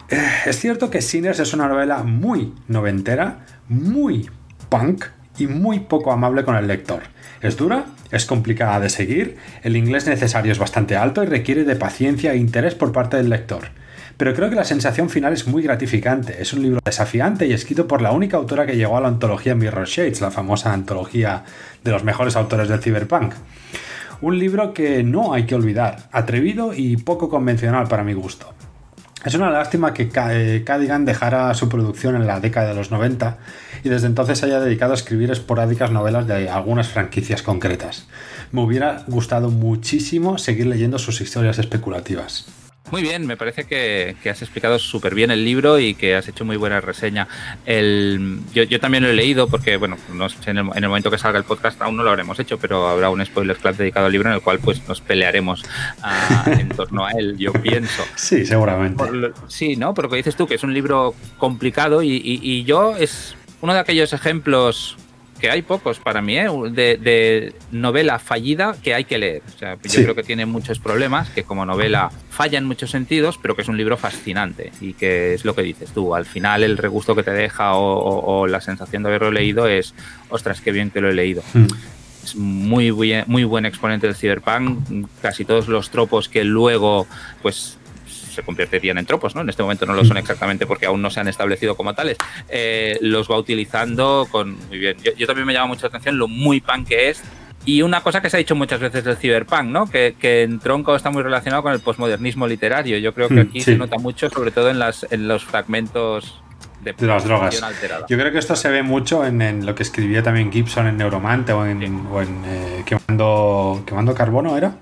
Eh, 0.09 0.21
es 0.47 0.59
cierto 0.59 0.91
que 0.91 1.01
Sinners 1.01 1.39
es 1.39 1.55
una 1.55 1.69
novela 1.69 2.03
muy 2.03 2.53
noventera, 2.67 3.47
muy 3.69 4.29
punk 4.69 5.05
y 5.39 5.47
muy 5.47 5.81
poco 5.81 6.13
amable 6.13 6.45
con 6.45 6.57
el 6.57 6.67
lector. 6.67 7.03
Es 7.41 7.57
dura, 7.57 7.87
es 8.11 8.25
complicada 8.27 8.81
de 8.81 8.89
seguir, 8.89 9.37
el 9.63 9.77
inglés 9.77 10.07
necesario 10.07 10.53
es 10.53 10.59
bastante 10.59 10.97
alto 10.97 11.23
y 11.23 11.27
requiere 11.27 11.65
de 11.65 11.77
paciencia 11.77 12.33
e 12.33 12.37
interés 12.37 12.75
por 12.75 12.93
parte 12.93 13.17
del 13.17 13.29
lector. 13.29 13.69
Pero 14.17 14.33
creo 14.35 14.49
que 14.49 14.57
la 14.57 14.65
sensación 14.65 15.11
final 15.11 15.33
es 15.33 15.47
muy 15.47 15.63
gratificante. 15.63 16.41
Es 16.41 16.53
un 16.53 16.63
libro 16.63 16.81
desafiante 16.85 17.47
y 17.47 17.53
escrito 17.53 17.89
por 17.89 18.01
la 18.01 18.13
única 18.13 18.37
autora 18.37 18.65
que 18.65 18.77
llegó 18.77 18.97
a 18.97 19.01
la 19.01 19.09
antología 19.09 19.57
Mirror 19.57 19.87
Shades, 19.87 20.21
la 20.21 20.31
famosa 20.31 20.73
antología 20.73 21.45
de 21.83 21.91
los 21.91 22.05
mejores 22.05 22.37
autores 22.37 22.69
del 22.69 22.81
cyberpunk. 22.81 23.35
Un 24.21 24.39
libro 24.39 24.73
que 24.73 25.03
no 25.03 25.35
hay 25.35 25.47
que 25.47 25.57
olvidar, 25.57 26.09
atrevido 26.13 26.73
y 26.73 26.97
poco 26.97 27.29
convencional 27.29 27.89
para 27.89 28.05
mi 28.05 28.13
gusto. 28.13 28.55
Es 29.25 29.35
una 29.35 29.49
lástima 29.49 29.95
que 29.95 30.11
eh, 30.15 30.63
Cadigan 30.67 31.07
dejara 31.07 31.55
su 31.55 31.71
producción 31.71 32.15
en 32.15 32.27
la 32.27 32.41
década 32.41 32.69
de 32.69 32.75
los 32.75 32.91
90 32.91 33.39
y 33.83 33.89
desde 33.89 34.07
entonces 34.07 34.43
haya 34.43 34.61
dedicado 34.61 34.93
a 34.93 34.97
escribir 34.97 35.31
esporádicas 35.31 35.91
novelas 35.91 36.27
de 36.27 36.51
algunas 36.51 36.89
franquicias 36.89 37.43
concretas. 37.43 38.07
Me 38.53 38.61
hubiera 38.61 39.03
gustado 39.07 39.51
muchísimo 39.51 40.37
seguir 40.37 40.67
leyendo 40.67 40.99
sus 40.99 41.23
historias 41.23 41.59
especulativas. 41.59 42.47
Muy 42.91 43.03
bien, 43.03 43.27
me 43.27 43.37
parece 43.37 43.65
que, 43.65 44.15
has 44.31 44.43
explicado 44.43 44.79
súper 44.79 45.15
bien 45.15 45.31
el 45.31 45.45
libro 45.45 45.79
y 45.79 45.95
que 45.95 46.15
has 46.15 46.29
hecho 46.29 46.45
muy 46.45 46.57
buena 46.57 46.81
reseña. 46.81 47.27
El, 47.65 48.41
yo, 48.53 48.79
también 48.79 49.03
lo 49.03 49.11
he 49.11 49.15
leído 49.15 49.49
porque, 49.49 49.77
bueno, 49.77 49.97
no 50.13 50.27
en, 50.47 50.59
el, 50.59 50.89
momento 50.89 51.11
que 51.11 51.19
salga 51.19 51.39
el 51.39 51.45
podcast 51.45 51.81
aún 51.81 51.97
no 51.97 52.03
lo 52.03 52.11
habremos 52.11 52.39
hecho, 52.39 52.59
pero 52.59 52.87
habrá 52.87 53.11
un 53.11 53.25
spoiler 53.25 53.57
club 53.57 53.77
dedicado 53.77 54.07
al 54.07 54.13
libro 54.13 54.29
en 54.29 54.37
el 54.37 54.43
cual 54.43 54.59
pues 54.59 54.87
nos 54.87 55.01
pelearemos 55.01 55.65
ah, 56.03 56.45
en 56.59 56.69
torno 56.69 57.07
a 57.07 57.13
él, 57.13 57.37
yo 57.39 57.53
pienso. 57.53 58.05
Sí, 58.17 58.45
seguramente. 58.45 59.03
sí, 59.49 59.77
¿no? 59.77 59.95
Pero 59.95 60.11
que 60.11 60.17
dices 60.17 60.37
tú 60.37 60.47
que 60.47 60.57
es 60.57 60.63
un 60.63 60.75
libro 60.75 61.15
complicado 61.39 62.03
y, 62.03 62.21
y 62.23 62.65
yo 62.65 62.97
es 62.97 63.35
uno 63.63 63.73
de 63.73 63.81
aquellos 63.81 64.13
ejemplos 64.13 64.99
que 65.45 65.51
hay 65.51 65.61
pocos 65.61 65.99
para 65.99 66.23
mí, 66.23 66.39
¿eh? 66.39 66.49
de, 66.71 67.55
novela 67.71 68.19
fallida 68.19 68.75
que 68.83 68.95
hay 68.95 69.05
que 69.05 69.19
leer. 69.19 69.43
O 69.55 69.59
sea, 69.59 69.77
yo 69.83 70.03
creo 70.03 70.15
que 70.15 70.23
tiene 70.23 70.47
muchos 70.47 70.79
problemas, 70.79 71.29
que 71.29 71.45
como 71.45 71.67
novela 71.67 72.11
falla 72.31 72.57
en 72.57 72.65
muchos 72.65 72.91
sentidos, 72.91 73.39
pero 73.43 73.55
que 73.55 73.61
es 73.61 73.69
un 73.69 73.77
libro 73.77 73.99
fascinante 73.99 74.73
y 74.81 74.95
que 74.95 75.35
es 75.35 75.45
lo 75.45 75.55
que 75.55 75.61
dices 75.61 75.91
tú. 75.91 76.15
Al 76.15 76.25
final 76.25 76.63
el 76.63 76.79
regusto 76.79 77.15
que 77.15 77.23
te 77.23 77.33
deja 77.33 77.75
o, 77.75 78.47
la 78.47 78.63
sensación 78.63 79.03
de 79.03 79.11
haberlo 79.11 79.33
leído 79.33 79.67
es, 79.67 79.95
ostras, 80.31 80.63
qué 80.63 80.73
bien 80.73 80.89
que 80.91 81.03
lo 81.03 81.11
he 81.11 81.15
leído. 81.15 81.43
Mm. 81.53 81.67
Es 82.23 82.37
muy, 82.37 82.91
muy 83.27 83.45
buen 83.45 83.67
exponente 83.67 84.07
del 84.07 84.17
cyberpunk. 84.17 85.07
Casi 85.21 85.45
todos 85.45 85.69
los 85.69 85.91
tropos 85.91 86.31
que 86.31 86.43
luego, 86.43 87.07
pues 87.43 87.77
se 88.35 88.43
convertirían 88.43 88.99
en 88.99 89.07
tropos, 89.07 89.35
¿no? 89.35 89.41
En 89.41 89.49
este 89.49 89.63
momento 89.63 89.87
no 89.87 89.95
lo 89.95 90.05
son 90.05 90.17
exactamente 90.17 90.67
porque 90.67 90.87
aún 90.87 91.01
no 91.01 91.11
se 91.11 91.21
han 91.21 91.29
establecido 91.29 91.77
como 91.77 91.95
tales. 91.95 92.17
Eh, 92.49 92.99
los 93.01 93.31
va 93.31 93.39
utilizando 93.39 94.27
con 94.31 94.57
muy 94.69 94.79
bien. 94.79 94.97
Yo, 95.17 95.27
también 95.27 95.47
me 95.47 95.53
llama 95.53 95.69
mucha 95.69 95.87
atención 95.87 96.19
lo 96.19 96.29
muy 96.29 96.61
punk 96.61 96.89
que 96.89 97.11
es. 97.11 97.23
Y 97.67 97.81
una 97.81 98.03
cosa 98.03 98.21
que 98.21 98.29
se 98.29 98.37
ha 98.37 98.39
dicho 98.39 98.55
muchas 98.55 98.79
veces 98.79 99.05
del 99.05 99.17
cyberpunk, 99.17 99.65
¿no? 99.65 99.87
Que, 99.87 100.15
en 100.21 100.59
tronco 100.59 100.95
está 100.95 101.11
muy 101.11 101.23
relacionado 101.23 101.63
con 101.63 101.73
el 101.73 101.81
posmodernismo 101.81 102.47
literario. 102.47 102.99
Yo 102.99 103.15
creo 103.15 103.29
que 103.29 103.37
hmm, 103.37 103.49
aquí 103.49 103.61
se 103.63 103.77
nota 103.77 103.97
mucho, 103.97 104.29
sobre 104.29 104.51
todo 104.51 104.69
en, 104.69 104.79
las, 104.79 105.07
en 105.11 105.29
los 105.29 105.45
fragmentos 105.45 106.43
de, 106.85 107.07
las 107.07 107.25
drogas. 107.25 107.61
Yo 108.09 108.19
creo 108.19 108.33
que 108.33 108.39
esto 108.39 108.55
se 108.55 108.69
ve 108.69 108.83
mucho 108.83 109.25
en, 109.25 109.65
lo 109.65 109.75
que 109.75 109.83
escribía 109.83 110.23
también 110.23 110.53
Gibson 110.53 110.87
en 110.87 110.99
Neuromante 110.99 111.53
o 111.53 111.65
en, 111.67 111.83
eh, 111.83 112.83
quemando, 112.85 113.83
quemando 113.87 114.15
carbono, 114.15 114.57
¿era? 114.57 114.77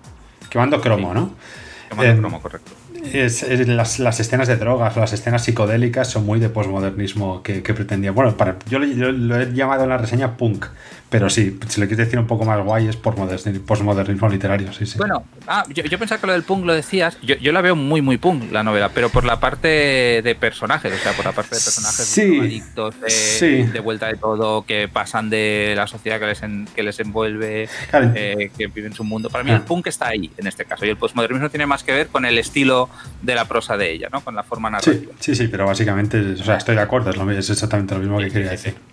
Quemando 0.51 0.81
cromo, 0.81 1.15
¿no? 1.15 1.35
Cromo, 1.97 2.41
correcto 2.41 2.73
las, 3.67 3.99
las, 3.99 4.21
escenas 4.21 4.49
de 4.49 4.57
drogas 4.57 4.97
las 4.97 5.13
escenas 5.13 5.45
psicodélicas 5.45 6.09
son 6.09 6.25
muy 6.25 6.41
de 6.41 6.49
posmodernismo 6.49 7.43
que, 7.43 7.61
pretendía. 7.63 8.13
Bueno, 8.13 8.37
para, 8.37 8.57
yo, 8.69 8.79
lo 8.79 9.41
he 9.41 9.53
llamado 9.53 9.85
en 9.85 9.91
la 9.91 9.99
reseña 9.99 10.37
punk, 10.37 10.67
pero 11.12 11.28
sí, 11.28 11.59
si 11.69 11.78
le 11.78 11.87
quieres 11.87 12.07
decir 12.07 12.19
un 12.19 12.26
poco 12.26 12.47
más 12.47 12.59
guay 12.64 12.88
es 12.88 12.97
posmodernismo 12.97 14.31
literario, 14.31 14.73
sí, 14.73 14.87
sí. 14.87 14.97
Bueno, 14.97 15.25
ah, 15.47 15.62
yo, 15.69 15.99
pensaba 15.99 16.19
que 16.19 16.26
lo 16.26 16.33
del 16.33 16.42
punk 16.42 16.64
lo 16.64 16.73
decías, 16.73 17.19
yo, 17.21 17.52
la 17.52 17.61
veo 17.61 17.76
muy, 17.76 18.00
muy 18.00 18.16
punk 18.16 18.50
la 18.50 18.62
novela, 18.62 18.88
pero 18.95 19.11
por 19.11 19.25
la 19.25 19.38
parte 19.38 19.69
de 20.25 20.35
personajes, 20.40 20.90
o 20.90 20.97
sea, 20.97 21.12
por 21.12 21.26
la 21.26 21.33
parte 21.33 21.54
de 21.54 21.61
personajes 21.61 22.19
adictos, 22.19 22.95
de, 22.99 23.81
vuelta 23.85 24.07
de 24.07 24.16
todo, 24.16 24.64
que 24.64 24.88
pasan 24.88 25.28
de 25.28 25.75
la 25.76 25.87
sociedad 25.87 26.19
que 26.19 26.26
les, 26.26 26.40
que 26.75 26.83
les 26.83 26.99
envuelve, 26.99 27.69
eh, 27.92 28.50
que 28.57 28.66
viven 28.69 28.95
su 28.95 29.04
mundo. 29.04 29.28
Para 29.28 29.45
mí 29.45 29.50
el 29.50 29.57
ah. 29.57 29.64
punk 29.66 29.88
está 29.88 30.09
ahí, 30.09 30.31
en 30.38 30.47
este 30.47 30.64
caso, 30.64 30.87
y 30.87 30.88
el 30.88 30.97
posmodernismo 30.97 31.50
tiene 31.50 31.66
más 31.66 31.85
que 31.85 31.92
ver 31.92 32.07
con 32.07 32.25
el 32.25 32.38
estilo 32.38 32.88
de 33.21 33.35
la 33.35 33.45
prosa 33.45 33.76
de 33.76 33.92
ella, 33.92 34.09
¿no? 34.11 34.23
Con 34.23 34.35
la 34.35 34.45
forma 34.45 34.71
narrativa. 34.71 35.12
Sí, 35.21 35.35
sí, 35.35 35.49
pero 35.49 35.66
básicamente, 35.66 36.19
o 36.19 36.42
sea, 36.42 36.57
estoy 36.57 36.75
de 36.75 36.81
acuerdo, 36.81 37.11
es, 37.33 37.50
exactamente 37.50 37.95
lo 37.95 38.00
mismo 38.00 38.19
que 38.19 38.31
quería 38.31 38.52
decir. 38.52 38.92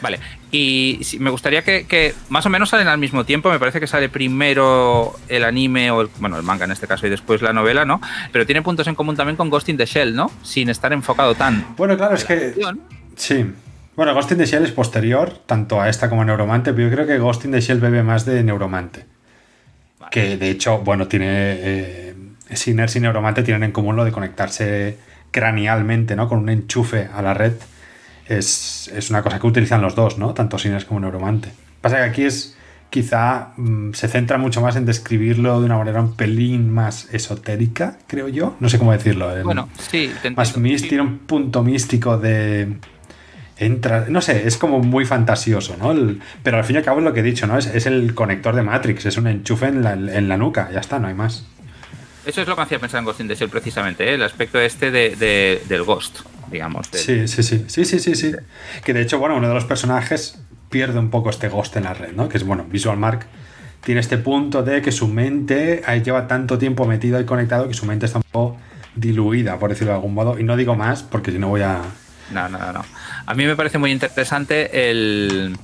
Vale, 0.00 0.20
y 0.50 1.00
me 1.18 1.30
gustaría 1.30 1.62
que, 1.62 2.14
más 2.28 2.46
o 2.46 2.48
menos 2.48 2.70
salen 2.70 2.88
al 2.88 2.98
mismo 2.98 3.24
tiempo, 3.24 3.50
me 3.50 3.58
parece 3.58 3.80
que 3.80 3.86
sale 3.86 4.08
primero 4.08 5.14
el 5.28 5.44
anime 5.44 5.90
o 5.90 6.00
el, 6.02 6.08
bueno, 6.18 6.36
el 6.36 6.42
manga 6.42 6.64
en 6.64 6.70
este 6.70 6.86
caso 6.86 7.06
y 7.06 7.10
después 7.10 7.42
la 7.42 7.52
novela, 7.52 7.84
¿no? 7.84 8.00
Pero 8.32 8.46
tiene 8.46 8.62
puntos 8.62 8.86
en 8.86 8.94
común 8.94 9.16
también 9.16 9.36
con 9.36 9.50
Ghost 9.50 9.68
in 9.68 9.76
the 9.76 9.86
Shell, 9.86 10.14
¿no? 10.14 10.30
Sin 10.42 10.68
estar 10.68 10.92
enfocado 10.92 11.34
tan. 11.34 11.74
Bueno, 11.76 11.96
claro, 11.96 12.14
es 12.14 12.24
que 12.24 12.54
sí. 13.16 13.46
Bueno, 13.96 14.14
Ghost 14.14 14.30
in 14.30 14.38
the 14.38 14.46
Shell 14.46 14.64
es 14.64 14.70
posterior 14.70 15.32
tanto 15.44 15.80
a 15.80 15.88
esta 15.88 16.08
como 16.08 16.22
a 16.22 16.24
Neuromante, 16.24 16.72
pero 16.72 16.88
yo 16.88 16.94
creo 16.94 17.06
que 17.06 17.18
Ghost 17.18 17.44
in 17.44 17.52
the 17.52 17.60
Shell 17.60 17.80
bebe 17.80 18.02
más 18.02 18.24
de 18.24 18.42
Neuromante. 18.44 19.06
Que 20.10 20.36
de 20.36 20.50
hecho, 20.50 20.78
bueno, 20.78 21.08
tiene 21.08 21.26
eh, 21.28 22.14
Sinners 22.52 22.94
y 22.96 23.00
Neuromante 23.00 23.42
tienen 23.42 23.64
en 23.64 23.72
común 23.72 23.96
lo 23.96 24.04
de 24.04 24.12
conectarse 24.12 24.96
cranealmente, 25.30 26.16
¿no? 26.16 26.28
Con 26.28 26.38
un 26.38 26.48
enchufe 26.48 27.08
a 27.12 27.20
la 27.20 27.34
red 27.34 27.54
es, 28.28 29.06
una 29.10 29.22
cosa 29.22 29.38
que 29.38 29.46
utilizan 29.46 29.82
los 29.82 29.94
dos, 29.94 30.18
¿no? 30.18 30.34
Tanto 30.34 30.58
Sinners 30.58 30.84
como 30.84 31.00
Neuromante. 31.00 31.50
Pasa 31.80 31.96
que 31.96 32.02
aquí 32.02 32.22
es 32.24 32.56
quizá 32.90 33.52
mm, 33.56 33.92
se 33.92 34.08
centra 34.08 34.38
mucho 34.38 34.60
más 34.60 34.76
en 34.76 34.86
describirlo 34.86 35.60
de 35.60 35.66
una 35.66 35.76
manera 35.76 36.00
un 36.00 36.14
pelín 36.14 36.72
más 36.72 37.12
esotérica, 37.12 37.98
creo 38.06 38.28
yo. 38.28 38.56
No 38.60 38.68
sé 38.68 38.78
cómo 38.78 38.92
decirlo. 38.92 39.30
bueno, 39.44 39.68
sí. 39.90 40.10
más 40.36 40.52
tiene 40.54 41.00
un 41.00 41.18
punto 41.18 41.62
místico 41.62 42.18
de... 42.18 42.76
Entra, 43.60 44.06
no 44.08 44.20
sé, 44.20 44.46
es 44.46 44.56
como 44.56 44.78
muy 44.78 45.04
fantasioso, 45.04 45.76
¿no? 45.76 45.92
pero 46.44 46.58
al 46.58 46.64
fin 46.64 46.76
y 46.76 46.78
al 46.78 46.84
cabo 46.84 47.00
es 47.00 47.04
lo 47.04 47.12
que 47.12 47.20
he 47.20 47.24
dicho, 47.24 47.48
¿no? 47.48 47.58
Es, 47.58 47.86
el 47.86 48.14
conector 48.14 48.54
de 48.54 48.62
Matrix, 48.62 49.06
es 49.06 49.16
un 49.16 49.26
enchufe 49.26 49.66
en 49.66 49.82
la, 49.82 49.94
en 49.94 50.28
la 50.28 50.36
nuca, 50.36 50.70
ya 50.72 50.78
está, 50.78 51.00
no 51.00 51.08
hay 51.08 51.14
más. 51.14 51.44
Eso 52.24 52.40
es 52.40 52.46
lo 52.46 52.54
que 52.54 52.62
hacía 52.62 52.78
pensar 52.78 53.00
en 53.00 53.06
Ghost 53.06 53.18
in 53.18 53.26
the 53.26 53.34
Shell 53.34 53.48
precisamente, 53.48 54.08
¿eh? 54.08 54.14
el 54.14 54.22
aspecto 54.22 54.60
este 54.60 54.92
de, 54.92 55.60
del 55.66 55.82
Ghost 55.82 56.20
digamos. 56.50 56.88
Sí, 56.92 57.28
sí, 57.28 57.42
sí, 57.42 57.64
sí, 57.66 57.84
sí, 57.84 57.98
sí, 57.98 58.14
sí. 58.14 58.32
Que 58.84 58.92
de 58.92 59.02
hecho, 59.02 59.18
bueno, 59.18 59.36
uno 59.36 59.48
de 59.48 59.54
los 59.54 59.64
personajes 59.64 60.40
pierde 60.70 60.98
un 60.98 61.10
poco 61.10 61.30
este 61.30 61.48
ghost 61.48 61.76
en 61.76 61.84
la 61.84 61.94
red, 61.94 62.12
¿no? 62.12 62.28
Que 62.28 62.38
es, 62.38 62.44
bueno, 62.44 62.64
Visual 62.70 62.96
Mark 62.96 63.26
tiene 63.84 64.00
este 64.00 64.18
punto 64.18 64.62
de 64.62 64.82
que 64.82 64.92
su 64.92 65.08
mente 65.08 65.82
lleva 66.04 66.26
tanto 66.26 66.58
tiempo 66.58 66.86
metido 66.86 67.20
y 67.20 67.24
conectado 67.24 67.68
que 67.68 67.74
su 67.74 67.86
mente 67.86 68.06
está 68.06 68.18
un 68.18 68.24
poco 68.30 68.58
diluida, 68.94 69.58
por 69.58 69.70
decirlo 69.70 69.92
de 69.92 69.96
algún 69.96 70.14
modo. 70.14 70.38
Y 70.38 70.42
no 70.42 70.56
digo 70.56 70.74
más 70.74 71.02
porque 71.02 71.30
si 71.30 71.38
no 71.38 71.48
voy 71.48 71.62
a... 71.62 71.80
No, 72.32 72.48
no, 72.48 72.58
no. 72.72 72.84
A 73.24 73.34
mí 73.34 73.46
me 73.46 73.56
parece 73.56 73.78
muy 73.78 73.90
interesante 73.90 74.90
el 74.90 75.56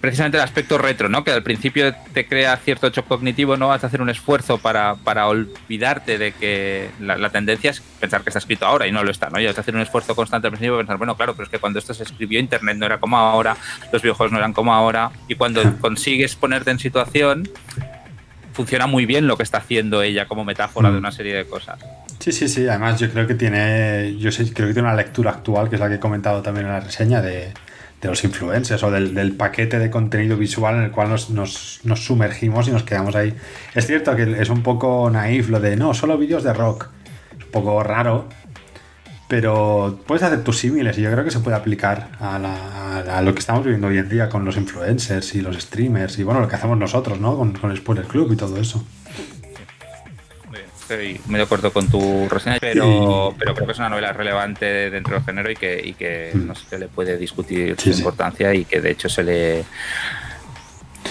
precisamente 0.00 0.38
el 0.38 0.42
aspecto 0.42 0.78
retro, 0.78 1.08
¿no? 1.08 1.24
Que 1.24 1.32
al 1.32 1.42
principio 1.42 1.94
te 2.12 2.26
crea 2.26 2.56
cierto 2.56 2.88
shock 2.90 3.06
cognitivo, 3.06 3.56
¿no? 3.56 3.68
Vas 3.68 3.84
a 3.84 3.86
hacer 3.86 4.02
un 4.02 4.10
esfuerzo 4.10 4.58
para, 4.58 4.94
para 4.96 5.28
olvidarte 5.28 6.18
de 6.18 6.32
que 6.32 6.90
la, 7.00 7.30
tendencia 7.30 7.70
es 7.70 7.80
pensar 7.80 8.22
que 8.22 8.30
está 8.30 8.38
escrito 8.38 8.66
ahora 8.66 8.86
y 8.86 8.92
no 8.92 9.04
lo 9.04 9.10
está, 9.10 9.30
¿no? 9.30 9.40
Y 9.40 9.46
vas 9.46 9.56
a 9.58 9.60
hacer 9.60 9.74
un 9.74 9.80
esfuerzo 9.80 10.14
constante 10.16 10.46
al 10.46 10.52
principio 10.52 10.74
para 10.74 10.82
pensar, 10.82 10.98
bueno, 10.98 11.16
claro, 11.16 11.34
pero 11.34 11.44
es 11.44 11.50
que 11.50 11.58
cuando 11.58 11.78
esto 11.78 11.94
se 11.94 12.02
escribió, 12.02 12.40
Internet 12.40 12.76
no 12.76 12.86
era 12.86 12.98
como 12.98 13.16
ahora, 13.16 13.56
los 13.92 14.02
videojuegos 14.02 14.32
no 14.32 14.38
eran 14.38 14.52
como 14.52 14.74
ahora, 14.74 15.10
y 15.28 15.34
cuando 15.34 15.62
consigues 15.80 16.34
ponerte 16.36 16.70
en 16.70 16.78
situación, 16.78 17.48
funciona 18.52 18.86
muy 18.86 19.06
bien 19.06 19.26
lo 19.26 19.36
que 19.36 19.42
está 19.42 19.58
haciendo 19.58 20.02
ella 20.02 20.26
como 20.26 20.44
metáfora 20.44 20.90
de 20.90 20.96
mm. 20.96 20.98
una 20.98 21.12
serie 21.12 21.34
de 21.34 21.46
cosas. 21.46 21.78
Sí, 22.18 22.32
sí, 22.32 22.48
sí. 22.48 22.68
Además, 22.68 23.00
yo 23.00 23.10
creo 23.10 23.26
que 23.26 23.34
tiene, 23.34 24.16
yo 24.18 24.30
sé, 24.30 24.52
creo 24.52 24.68
que 24.68 24.74
tiene 24.74 24.88
una 24.88 24.96
lectura 24.96 25.30
actual, 25.30 25.68
que 25.68 25.76
es 25.76 25.80
la 25.80 25.88
que 25.88 25.94
he 25.94 26.00
comentado 26.00 26.42
también 26.42 26.66
en 26.66 26.72
la 26.72 26.80
reseña, 26.80 27.22
de, 27.22 27.52
de 28.00 28.08
los 28.08 28.24
influencers 28.24 28.82
o 28.82 28.90
del, 28.90 29.32
paquete 29.32 29.78
de 29.78 29.90
contenido 29.90 30.36
visual 30.36 30.76
en 30.76 30.82
el 30.84 30.90
cual 30.90 31.10
nos, 31.10 31.80
sumergimos 31.96 32.68
y 32.68 32.70
nos 32.70 32.82
quedamos 32.82 33.14
ahí. 33.14 33.34
Es 33.74 33.86
cierto 33.86 34.16
que 34.16 34.40
es 34.40 34.48
un 34.48 34.62
poco 34.62 35.10
naif 35.10 35.48
lo 35.48 35.60
de 35.60 35.76
no, 35.76 35.92
solo 35.92 36.16
vídeos 36.16 36.42
de 36.42 36.52
rock. 36.52 36.88
Es 37.38 37.44
un 37.44 37.50
poco 37.50 37.82
raro, 37.82 38.26
pero 39.28 40.00
puedes 40.06 40.22
hacer 40.22 40.42
tus 40.42 40.58
símiles 40.58 40.96
y 40.98 41.02
yo 41.02 41.12
creo 41.12 41.24
que 41.24 41.30
se 41.30 41.40
puede 41.40 41.56
aplicar 41.56 42.08
a, 42.20 43.20
lo 43.22 43.34
que 43.34 43.40
estamos 43.40 43.64
viviendo 43.64 43.88
hoy 43.88 43.98
en 43.98 44.08
día 44.08 44.28
con 44.28 44.44
los 44.44 44.56
influencers 44.56 45.34
y 45.34 45.42
los 45.42 45.56
streamers 45.56 46.18
y 46.18 46.22
bueno, 46.22 46.40
lo 46.40 46.48
que 46.48 46.56
hacemos 46.56 46.78
nosotros, 46.78 47.20
¿no? 47.20 47.36
Con, 47.36 47.52
con 47.52 47.70
el 47.70 47.76
Spoiler 47.76 48.06
Club 48.06 48.32
y 48.32 48.36
todo 48.36 48.56
eso 48.56 48.84
estoy 50.90 51.20
muy 51.26 51.36
de 51.36 51.44
acuerdo 51.44 51.72
con 51.72 51.88
tu 51.88 52.28
reseña, 52.28 52.58
pero, 52.60 53.34
pero 53.38 53.54
creo 53.54 53.66
que 53.66 53.72
es 53.72 53.78
una 53.78 53.88
novela 53.88 54.12
relevante 54.12 54.90
dentro 54.90 55.14
del 55.14 55.24
género 55.24 55.50
y 55.50 55.56
que, 55.56 55.80
y 55.84 55.94
que 55.94 56.30
mm. 56.34 56.46
no 56.46 56.54
se 56.54 56.78
le 56.78 56.88
puede 56.88 57.16
discutir 57.16 57.80
su 57.80 57.90
importancia 57.90 58.52
y 58.54 58.64
que 58.64 58.80
de 58.80 58.90
hecho 58.90 59.08
se 59.08 59.22
le 59.22 59.64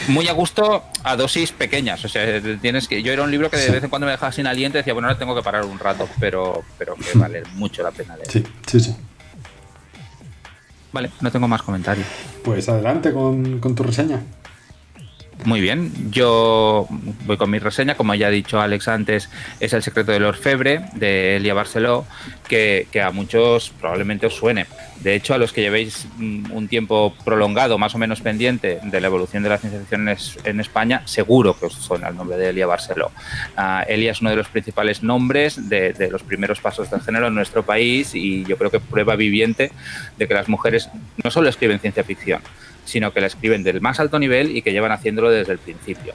muy 0.08 0.28
a 0.28 0.34
gusto 0.34 0.84
a 1.04 1.16
dosis 1.16 1.52
pequeñas. 1.52 2.04
O 2.06 2.10
sea, 2.10 2.42
tienes 2.62 2.88
que. 2.88 3.02
Yo 3.02 3.12
era 3.12 3.24
un 3.24 3.32
libro 3.32 3.50
que 3.50 3.58
de 3.58 3.72
vez 3.72 3.84
en 3.84 3.90
cuando 3.90 4.06
me 4.06 4.12
dejaba 4.12 4.32
sin 4.32 4.48
aliento 4.48 4.78
y 4.78 4.82
decía, 4.82 4.94
bueno, 4.94 5.08
ahora 5.08 5.20
tengo 5.20 5.36
que 5.36 5.42
parar 5.42 5.66
un 5.66 5.80
rato, 5.80 6.08
pero, 6.20 6.64
pero 6.78 6.96
que 6.96 7.18
vale 7.18 7.44
mucho 7.56 7.82
la 7.82 7.92
pena 7.92 8.16
leer. 8.16 8.30
Sí, 8.30 8.44
sí, 8.68 8.80
sí. 8.80 8.96
Vale, 10.92 11.12
no 11.22 11.32
tengo 11.32 11.48
más 11.48 11.62
comentarios. 11.62 12.08
Pues 12.44 12.68
adelante 12.68 13.14
con, 13.14 13.60
con 13.60 13.76
tu 13.76 13.84
reseña. 13.84 14.22
Muy 15.46 15.62
bien, 15.62 16.12
yo 16.12 16.86
voy 17.26 17.38
con 17.38 17.50
mi 17.50 17.60
reseña, 17.60 17.96
como 17.96 18.14
ya 18.14 18.28
ha 18.28 18.30
dicho 18.30 18.60
Alex 18.60 18.90
antes, 18.90 19.30
es 19.62 19.72
El 19.72 19.82
secreto 19.82 20.12
del 20.12 20.26
orfebre 20.26 20.82
de 20.96 21.38
Elia 21.38 21.54
Barceló, 21.54 22.06
que, 22.50 22.88
a 23.02 23.12
muchos 23.12 23.70
probablemente 23.80 24.28
os 24.28 24.36
suene. 24.36 24.66
De 25.00 25.16
hecho, 25.16 25.34
a 25.34 25.38
los 25.38 25.54
que 25.54 25.62
llevéis 25.62 26.08
mm, 26.18 26.52
un 26.52 26.68
tiempo 26.68 27.16
prolongado, 27.24 27.78
más 27.78 27.96
o 27.96 27.98
menos 27.98 28.20
pendiente 28.20 28.80
de 28.84 29.00
la 29.00 29.08
evolución 29.08 29.42
de 29.42 29.50
la 29.50 29.58
ciencia 29.58 29.80
ficción 29.80 30.10
en 30.44 30.60
España, 30.60 31.04
seguro 31.06 31.58
que 31.58 31.68
os 31.68 31.74
suena 31.74 32.10
el 32.10 32.18
nombre 32.18 32.38
de 32.38 32.50
Elia 32.50 32.68
Barceló. 32.68 33.12
Uh, 33.58 33.84
Elia 33.88 34.12
es 34.12 34.20
uno 34.20 34.32
de 34.32 34.36
los 34.36 34.50
principales 34.50 35.04
nombres 35.04 35.70
de, 35.70 36.10
los 36.12 36.24
primeros 36.24 36.60
pasos 36.60 36.92
del 36.92 37.02
género 37.02 37.28
en 37.28 37.36
nuestro 37.36 37.64
país 37.64 38.14
y 38.14 38.44
yo 38.44 38.58
creo 38.58 38.72
que 38.72 38.82
prueba 38.82 39.16
viviente 39.16 39.72
de 40.18 40.28
que 40.28 40.34
las 40.34 40.50
mujeres 40.50 40.90
no 41.24 41.32
solo 41.32 41.48
escriben 41.48 41.80
ciencia 41.80 42.04
ficción, 42.04 42.42
sino 42.86 43.14
que 43.14 43.22
la 43.22 43.28
escriben 43.28 43.64
del 43.64 43.82
más 43.82 44.00
alto 44.00 44.20
nivel 44.20 44.56
y 44.56 44.62
que 44.62 44.72
llevan 44.72 44.92
haciéndolo 44.92 45.30
desde 45.30 45.54
el 45.54 45.60
principio. 45.60 46.14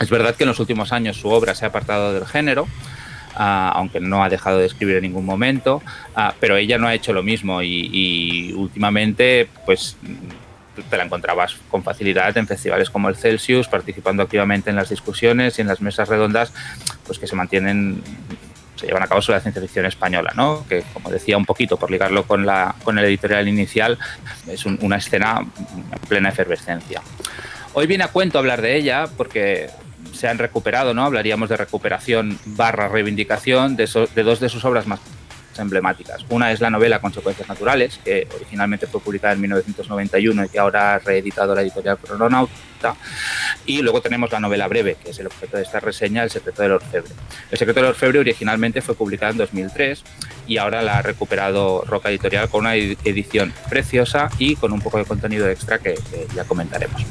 Es 0.00 0.10
verdad 0.10 0.34
que 0.34 0.44
en 0.44 0.48
los 0.48 0.60
últimos 0.60 0.92
años 0.92 1.16
su 1.16 1.28
obra 1.28 1.54
se 1.54 1.64
ha 1.64 1.68
apartado 1.68 2.12
del 2.12 2.26
género, 2.26 2.66
ah, 3.36 3.72
aunque 3.74 4.00
no 4.00 4.24
ha 4.24 4.28
dejado 4.28 4.58
de 4.58 4.66
escribir 4.66 4.96
en 4.96 5.02
ningún 5.02 5.24
momento, 5.24 5.82
ah, 6.16 6.34
pero 6.40 6.56
ella 6.56 6.78
no 6.78 6.88
ha 6.88 6.94
hecho 6.94 7.12
lo 7.12 7.22
mismo 7.22 7.62
y, 7.62 8.52
últimamente 8.56 9.48
pues 9.64 9.96
te 10.90 10.96
la 10.96 11.04
encontrabas 11.04 11.54
con 11.70 11.84
facilidad 11.84 12.36
en 12.36 12.48
festivales 12.48 12.90
como 12.90 13.08
el 13.08 13.14
Celsius, 13.14 13.68
participando 13.68 14.24
activamente 14.24 14.70
en 14.70 14.76
las 14.76 14.88
discusiones 14.88 15.56
y 15.58 15.62
en 15.62 15.68
las 15.68 15.80
mesas 15.80 16.08
redondas, 16.08 16.52
pues 17.06 17.20
que 17.20 17.28
se 17.28 17.36
mantienen 17.36 18.02
se 18.76 18.86
llevan 18.86 19.02
a 19.02 19.06
cabo 19.06 19.22
sobre 19.22 19.38
la 19.38 19.42
ciencia 19.42 19.62
ficción 19.62 19.86
española, 19.86 20.32
¿no? 20.34 20.66
que 20.68 20.82
como 20.92 21.10
decía 21.10 21.36
un 21.36 21.44
poquito 21.44 21.76
por 21.76 21.90
ligarlo 21.90 22.24
con, 22.24 22.44
la, 22.44 22.74
con 22.82 22.98
el 22.98 23.04
editorial 23.04 23.46
inicial, 23.48 23.98
es 24.46 24.64
una 24.66 24.96
escena 24.96 25.40
en 25.40 26.08
plena 26.08 26.28
efervescencia. 26.28 27.02
Hoy 27.72 27.86
viene 27.86 28.04
a 28.04 28.08
cuento 28.08 28.38
hablar 28.38 28.62
de 28.62 28.76
ella 28.76 29.06
porque 29.16 29.70
se 30.12 30.28
han 30.28 30.38
recuperado, 30.38 30.94
¿no? 30.94 31.04
Hablaríamos 31.04 31.48
de 31.48 31.56
recuperación 31.56 32.38
barra 32.44 32.88
reivindicación 32.88 33.76
de, 33.76 33.88
de 34.14 34.22
dos 34.22 34.38
de 34.40 34.48
sus 34.48 34.64
obras 34.64 34.86
más 34.86 35.00
emblemáticas. 35.58 36.24
Una 36.28 36.52
es 36.52 36.60
la 36.60 36.70
novela 36.70 37.00
Consecuencias 37.00 37.48
Naturales, 37.48 37.98
que 38.04 38.26
originalmente 38.34 38.86
fue 38.86 39.00
publicada 39.00 39.34
en 39.34 39.40
1991 39.40 40.44
y 40.44 40.48
que 40.48 40.58
ahora 40.58 40.94
ha 40.94 40.98
reeditado 40.98 41.54
la 41.54 41.62
editorial 41.62 41.98
Crononauta. 41.98 42.96
Y 43.66 43.80
luego 43.80 44.02
tenemos 44.02 44.30
la 44.30 44.40
novela 44.40 44.68
breve, 44.68 44.96
que 45.02 45.10
es 45.10 45.18
el 45.18 45.26
objeto 45.26 45.56
de 45.56 45.62
esta 45.62 45.80
reseña, 45.80 46.22
El 46.22 46.30
secreto 46.30 46.62
del 46.62 46.72
orfebre. 46.72 47.10
El 47.50 47.58
secreto 47.58 47.80
del 47.80 47.90
orfebre 47.90 48.18
originalmente 48.18 48.82
fue 48.82 48.94
publicada 48.94 49.32
en 49.32 49.38
2003 49.38 50.02
y 50.46 50.58
ahora 50.58 50.82
la 50.82 50.98
ha 50.98 51.02
recuperado 51.02 51.82
Roca 51.86 52.10
Editorial 52.10 52.50
con 52.50 52.60
una 52.60 52.74
edición 52.74 53.54
preciosa 53.70 54.28
y 54.38 54.56
con 54.56 54.72
un 54.72 54.82
poco 54.82 54.98
de 54.98 55.06
contenido 55.06 55.48
extra 55.48 55.78
que, 55.78 55.94
que 55.94 56.26
ya 56.34 56.44
comentaremos. 56.44 57.02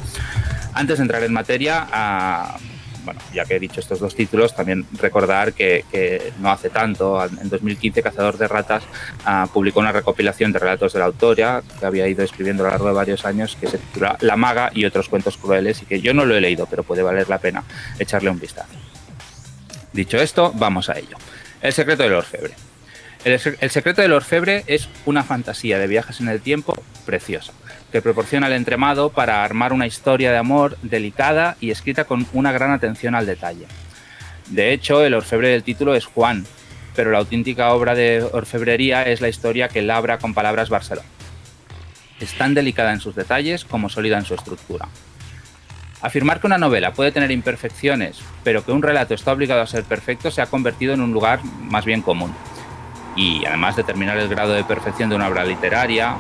Antes 0.74 0.98
de 0.98 1.04
entrar 1.04 1.24
en 1.24 1.34
materia, 1.34 1.88
a 1.92 2.58
bueno, 3.04 3.20
ya 3.34 3.46
que 3.46 3.56
he 3.56 3.60
dicho 3.60 3.80
estos 3.80 4.00
dos 4.00 4.16
títulos, 4.16 4.56
también 4.56 4.86
recordar 5.00 5.54
que, 5.54 5.84
no 6.40 6.52
hace 6.52 6.70
tanto, 6.70 7.24
en 7.24 7.50
2015 7.50 8.02
Cazador 8.02 8.38
de 8.38 8.48
Ratas 8.48 8.84
ah, 9.26 9.48
publicó 9.54 9.80
una 9.80 9.92
recopilación 9.92 10.52
de 10.52 10.60
relatos 10.60 10.94
de 10.94 11.00
la 11.00 11.06
autoria 11.06 11.62
que 11.80 11.86
había 11.86 12.08
ido 12.08 12.24
escribiendo 12.24 12.64
a 12.64 12.68
lo 12.68 12.72
largo 12.72 12.88
de 12.88 12.94
varios 12.94 13.26
años 13.26 13.58
que 13.60 13.68
se 13.68 13.78
titula 13.78 14.18
La 14.22 14.36
maga 14.36 14.72
y 14.74 14.86
otros 14.86 15.10
cuentos 15.10 15.38
crueles 15.38 15.82
y 15.82 15.86
que 15.86 16.02
yo 16.02 16.14
no 16.14 16.26
lo 16.26 16.36
he 16.36 16.42
leído, 16.42 16.66
pero 16.66 16.84
puede 16.84 17.04
valer 17.04 17.30
la 17.30 17.40
pena 17.40 17.64
echarle 18.00 18.30
un 18.30 18.40
vistazo. 18.40 18.74
Dicho 19.92 20.18
esto, 20.18 20.52
vamos 20.56 20.90
a 20.90 20.98
ello. 20.98 21.18
El 21.62 21.74
secreto 21.74 22.04
del 22.04 22.14
orfebre. 22.14 22.54
El, 23.24 23.40
el 23.60 23.70
secreto 23.70 24.02
del 24.02 24.14
orfebre 24.14 24.64
es 24.68 24.90
una 25.06 25.24
fantasía 25.24 25.78
de 25.78 25.88
viajes 25.88 26.20
en 26.20 26.28
el 26.28 26.42
tiempo 26.42 26.82
preciosa 27.06 27.54
que 27.94 28.02
proporciona 28.02 28.48
el 28.48 28.54
entremado 28.54 29.12
para 29.12 29.44
armar 29.44 29.72
una 29.72 29.86
historia 29.86 30.32
de 30.32 30.40
amor 30.40 30.80
delicada 30.82 31.58
y 31.62 31.70
escrita 31.70 32.06
con 32.06 32.26
una 32.34 32.52
gran 32.52 32.72
atención 32.72 33.14
al 33.14 33.28
detalle. 33.28 33.68
De 34.50 34.74
hecho, 34.74 35.06
el 35.06 35.14
orfebre 35.14 35.50
del 35.50 35.62
título 35.62 35.94
es 35.94 36.08
Juan, 36.08 36.44
pero 36.96 37.12
la 37.12 37.20
auténtica 37.20 37.72
obra 37.72 37.94
de 37.94 38.24
orfebrería 38.24 39.04
es 39.04 39.22
la 39.22 39.30
historia 39.30 39.68
que 39.70 39.84
labra 39.84 40.18
con 40.18 40.34
palabras 40.34 40.70
Barcelona. 40.70 41.08
Es 42.20 42.34
tan 42.34 42.56
delicada 42.56 42.94
en 42.94 43.00
sus 43.00 43.14
detalles 43.14 43.64
como 43.64 43.90
sólida 43.90 44.18
en 44.18 44.26
su 44.26 44.34
estructura. 44.34 44.88
Afirmar 46.02 46.42
que 46.42 46.48
una 46.48 46.58
novela 46.58 46.94
puede 46.94 47.12
tener 47.12 47.30
imperfecciones, 47.30 48.22
pero 48.44 48.66
que 48.66 48.72
un 48.72 48.82
relato 48.82 49.14
está 49.14 49.34
obligado 49.34 49.62
a 49.62 49.68
ser 49.68 49.84
perfecto, 49.84 50.32
se 50.32 50.42
ha 50.42 50.48
convertido 50.48 50.96
en 50.96 51.02
un 51.02 51.14
lugar 51.14 51.42
más 51.44 51.86
bien 51.86 52.02
común. 52.02 52.34
Y 53.16 53.46
además 53.46 53.76
determinar 53.76 54.18
el 54.18 54.28
grado 54.28 54.54
de 54.54 54.64
perfección 54.64 55.10
de 55.10 55.16
una 55.16 55.28
obra 55.28 55.46
literaria 55.46 56.16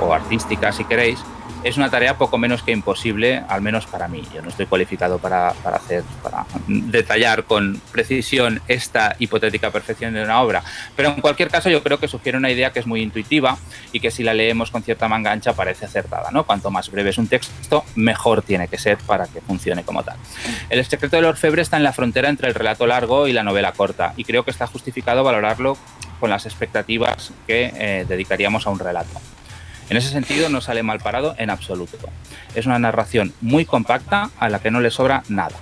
o, 0.00 0.12
artística, 0.12 0.72
si 0.72 0.84
queréis, 0.84 1.24
es 1.64 1.76
una 1.76 1.90
tarea 1.90 2.18
poco 2.18 2.38
menos 2.38 2.62
que 2.62 2.72
imposible, 2.72 3.42
al 3.48 3.62
menos 3.62 3.86
para 3.86 4.08
mí. 4.08 4.22
Yo 4.34 4.42
no 4.42 4.48
estoy 4.48 4.66
cualificado 4.66 5.18
para, 5.18 5.48
hacer, 5.50 6.02
para 6.22 6.44
detallar 6.66 7.44
con 7.44 7.80
precisión 7.92 8.60
esta 8.66 9.14
hipotética 9.18 9.70
perfección 9.70 10.12
de 10.14 10.24
una 10.24 10.40
obra. 10.40 10.62
Pero 10.96 11.10
en 11.10 11.20
cualquier 11.20 11.50
caso, 11.50 11.70
yo 11.70 11.82
creo 11.82 11.98
que 11.98 12.08
sugiere 12.08 12.36
una 12.36 12.50
idea 12.50 12.72
que 12.72 12.80
es 12.80 12.86
muy 12.86 13.00
intuitiva 13.00 13.56
y 13.92 14.00
que 14.00 14.10
si 14.10 14.24
la 14.24 14.34
leemos 14.34 14.70
con 14.70 14.82
cierta 14.82 15.08
manga 15.08 15.30
ancha 15.30 15.52
parece 15.52 15.84
acertada. 15.84 16.30
¿no? 16.32 16.44
Cuanto 16.44 16.70
más 16.70 16.90
breve 16.90 17.10
es 17.10 17.18
un 17.18 17.28
texto, 17.28 17.84
mejor 17.94 18.42
tiene 18.42 18.66
que 18.66 18.78
ser 18.78 18.98
para 18.98 19.26
que 19.26 19.40
funcione 19.40 19.84
como 19.84 20.02
tal. 20.02 20.16
El 20.68 20.84
secreto 20.84 21.16
del 21.16 21.26
orfebre 21.26 21.62
está 21.62 21.76
en 21.76 21.84
la 21.84 21.92
frontera 21.92 22.28
entre 22.28 22.48
el 22.48 22.54
relato 22.54 22.86
largo 22.86 23.28
y 23.28 23.32
la 23.32 23.44
novela 23.44 23.72
corta, 23.72 24.14
y 24.16 24.24
creo 24.24 24.44
que 24.44 24.50
está 24.50 24.66
justificado 24.66 25.22
valorarlo 25.22 25.76
con 26.22 26.30
las 26.30 26.46
expectativas 26.46 27.32
que 27.48 27.72
eh, 27.74 28.06
dedicaríamos 28.08 28.68
a 28.68 28.70
un 28.70 28.78
relato. 28.78 29.10
En 29.90 29.96
ese 29.96 30.08
sentido 30.08 30.48
no 30.50 30.60
sale 30.60 30.84
mal 30.84 31.00
parado 31.00 31.34
en 31.36 31.50
absoluto. 31.50 31.98
Es 32.54 32.64
una 32.64 32.78
narración 32.78 33.32
muy 33.40 33.64
compacta 33.64 34.30
a 34.38 34.48
la 34.48 34.60
que 34.60 34.70
no 34.70 34.80
le 34.80 34.92
sobra 34.92 35.24
nada. 35.28 35.56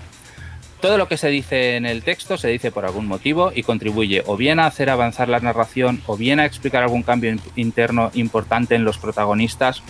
Todo 0.82 0.98
lo 0.98 1.08
que 1.08 1.16
se 1.16 1.28
dice 1.28 1.76
en 1.76 1.86
el 1.86 2.02
texto 2.02 2.36
se 2.36 2.48
dice 2.48 2.72
por 2.72 2.84
algún 2.84 3.06
motivo 3.06 3.52
y 3.54 3.62
contribuye 3.62 4.22
o 4.26 4.36
bien 4.36 4.60
a 4.60 4.66
hacer 4.66 4.90
avanzar 4.90 5.30
la 5.30 5.40
narración 5.40 6.02
o 6.06 6.18
bien 6.18 6.40
a 6.40 6.44
explicar 6.44 6.82
algún 6.82 7.04
cambio 7.04 7.34
interno 7.56 8.10
importante 8.12 8.74
en 8.74 8.84
los 8.84 8.98
protagonistas 8.98 9.82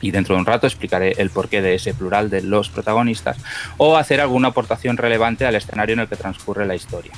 y 0.00 0.10
dentro 0.10 0.34
de 0.34 0.40
un 0.40 0.46
rato 0.46 0.66
explicaré 0.66 1.14
el 1.18 1.30
porqué 1.30 1.62
de 1.62 1.76
ese 1.76 1.94
plural 1.94 2.28
de 2.28 2.42
los 2.42 2.70
protagonistas, 2.70 3.36
o 3.76 3.96
hacer 3.96 4.20
alguna 4.20 4.48
aportación 4.48 4.96
relevante 4.96 5.46
al 5.46 5.54
escenario 5.54 5.92
en 5.92 6.00
el 6.00 6.08
que 6.08 6.16
transcurre 6.16 6.66
la 6.66 6.74
historia. 6.74 7.12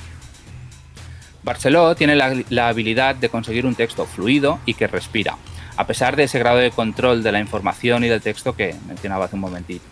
Barceló 1.43 1.95
tiene 1.95 2.15
la, 2.15 2.67
habilidad 2.67 3.15
de 3.15 3.29
conseguir 3.29 3.65
un 3.65 3.75
texto 3.75 4.05
fluido 4.05 4.59
y 4.65 4.73
que 4.73 4.87
respira, 4.87 5.37
a 5.77 5.87
pesar 5.87 6.15
de 6.15 6.23
ese 6.23 6.39
grado 6.39 6.57
de 6.57 6.71
control 6.71 7.23
de 7.23 7.31
la 7.31 7.39
información 7.39 8.03
y 8.03 8.09
del 8.09 8.21
texto 8.21 8.55
que 8.55 8.75
mencionaba 8.87 9.25
hace 9.25 9.35
un 9.35 9.41
momentito. 9.41 9.85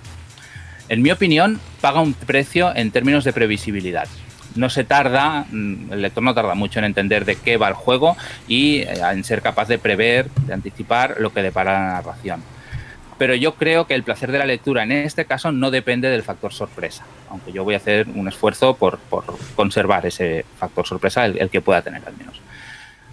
En 0.90 1.02
mi 1.02 1.12
opinión, 1.12 1.60
paga 1.82 2.02
un 2.02 2.14
precio 2.14 2.74
en 2.76 2.92
términos 2.92 3.24
de 3.24 3.34
previsibilidad. 3.34 4.08
No 4.56 4.70
se 4.70 4.84
tarda, 4.84 5.46
mm, 5.50 5.94
el 5.94 6.02
lector 6.02 6.24
no 6.24 6.34
tarda 6.34 6.56
mucho 6.56 6.80
en 6.80 6.86
entender 6.86 7.26
de 7.26 7.36
qué 7.36 7.58
va 7.58 7.68
el 7.68 7.74
juego 7.74 8.18
y 8.48 8.78
eh, 8.80 9.02
en 9.12 9.24
ser 9.24 9.42
capaz 9.42 9.68
de 9.68 9.78
prever, 9.78 10.30
de 10.48 10.54
anticipar 10.54 11.16
lo 11.20 11.32
que 11.32 11.42
depara 11.42 11.74
la 11.74 11.94
narración. 11.94 12.42
Pero 13.18 13.34
yo 13.34 13.56
creo 13.56 13.88
que 13.88 13.96
el 13.96 14.04
placer 14.04 14.32
de 14.32 14.38
la 14.38 14.46
lectura 14.46 14.84
en 14.84 14.92
este 14.92 15.26
caso 15.26 15.52
no 15.52 15.72
depende 15.72 16.10
del 16.10 16.24
factor 16.24 16.54
sorpresa, 16.54 17.04
aunque 17.30 17.52
yo 17.52 17.64
voy 17.64 17.74
a 17.74 17.78
hacer 17.78 18.08
un 18.14 18.28
esfuerzo 18.28 18.76
por, 18.76 19.00
conservar 19.56 20.06
ese 20.06 20.46
factor 20.60 20.86
sorpresa, 20.86 21.26
el 21.26 21.50
que 21.50 21.62
pueda 21.62 21.82
tener 21.82 22.04
al 22.06 22.16
menos. 22.16 22.42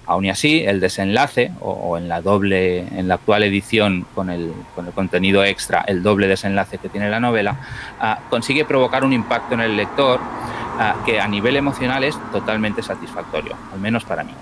Aún 0.06 0.28
así, 0.28 0.62
el 0.66 0.80
desenlace, 0.80 1.50
o, 1.60 1.96
en 1.96 2.08
la 2.08 2.20
doble, 2.20 2.80
en 2.80 3.08
la 3.08 3.14
actual 3.14 3.42
edición 3.42 4.06
con 4.14 4.28
el, 4.28 4.52
con 4.74 4.86
el, 4.86 4.92
contenido 4.92 5.44
extra, 5.44 5.82
el 5.86 6.02
doble 6.02 6.28
desenlace 6.28 6.76
que 6.76 6.90
tiene 6.90 7.08
la 7.08 7.20
novela, 7.20 7.56
ah, 8.00 8.20
consigue 8.28 8.66
provocar 8.66 9.04
un 9.04 9.14
impacto 9.14 9.54
en 9.54 9.60
el 9.60 9.76
lector 9.76 10.20
ah, 10.22 10.96
que 11.06 11.20
a 11.20 11.26
nivel 11.26 11.56
emocional 11.56 12.04
es 12.04 12.16
totalmente 12.32 12.82
satisfactorio, 12.82 13.56
al 13.72 13.80
menos 13.80 14.04
para 14.04 14.24
mí. 14.24 14.32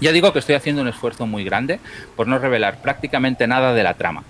Ya 0.00 0.12
digo 0.12 0.32
que 0.32 0.38
estoy 0.38 0.54
haciendo 0.54 0.82
un 0.82 0.88
esfuerzo 0.88 1.26
muy 1.26 1.42
grande 1.42 1.80
por 2.14 2.28
no 2.28 2.38
revelar 2.38 2.82
prácticamente 2.82 3.48
nada 3.48 3.72
de 3.72 3.82
la 3.82 3.94
trama, 3.94 4.22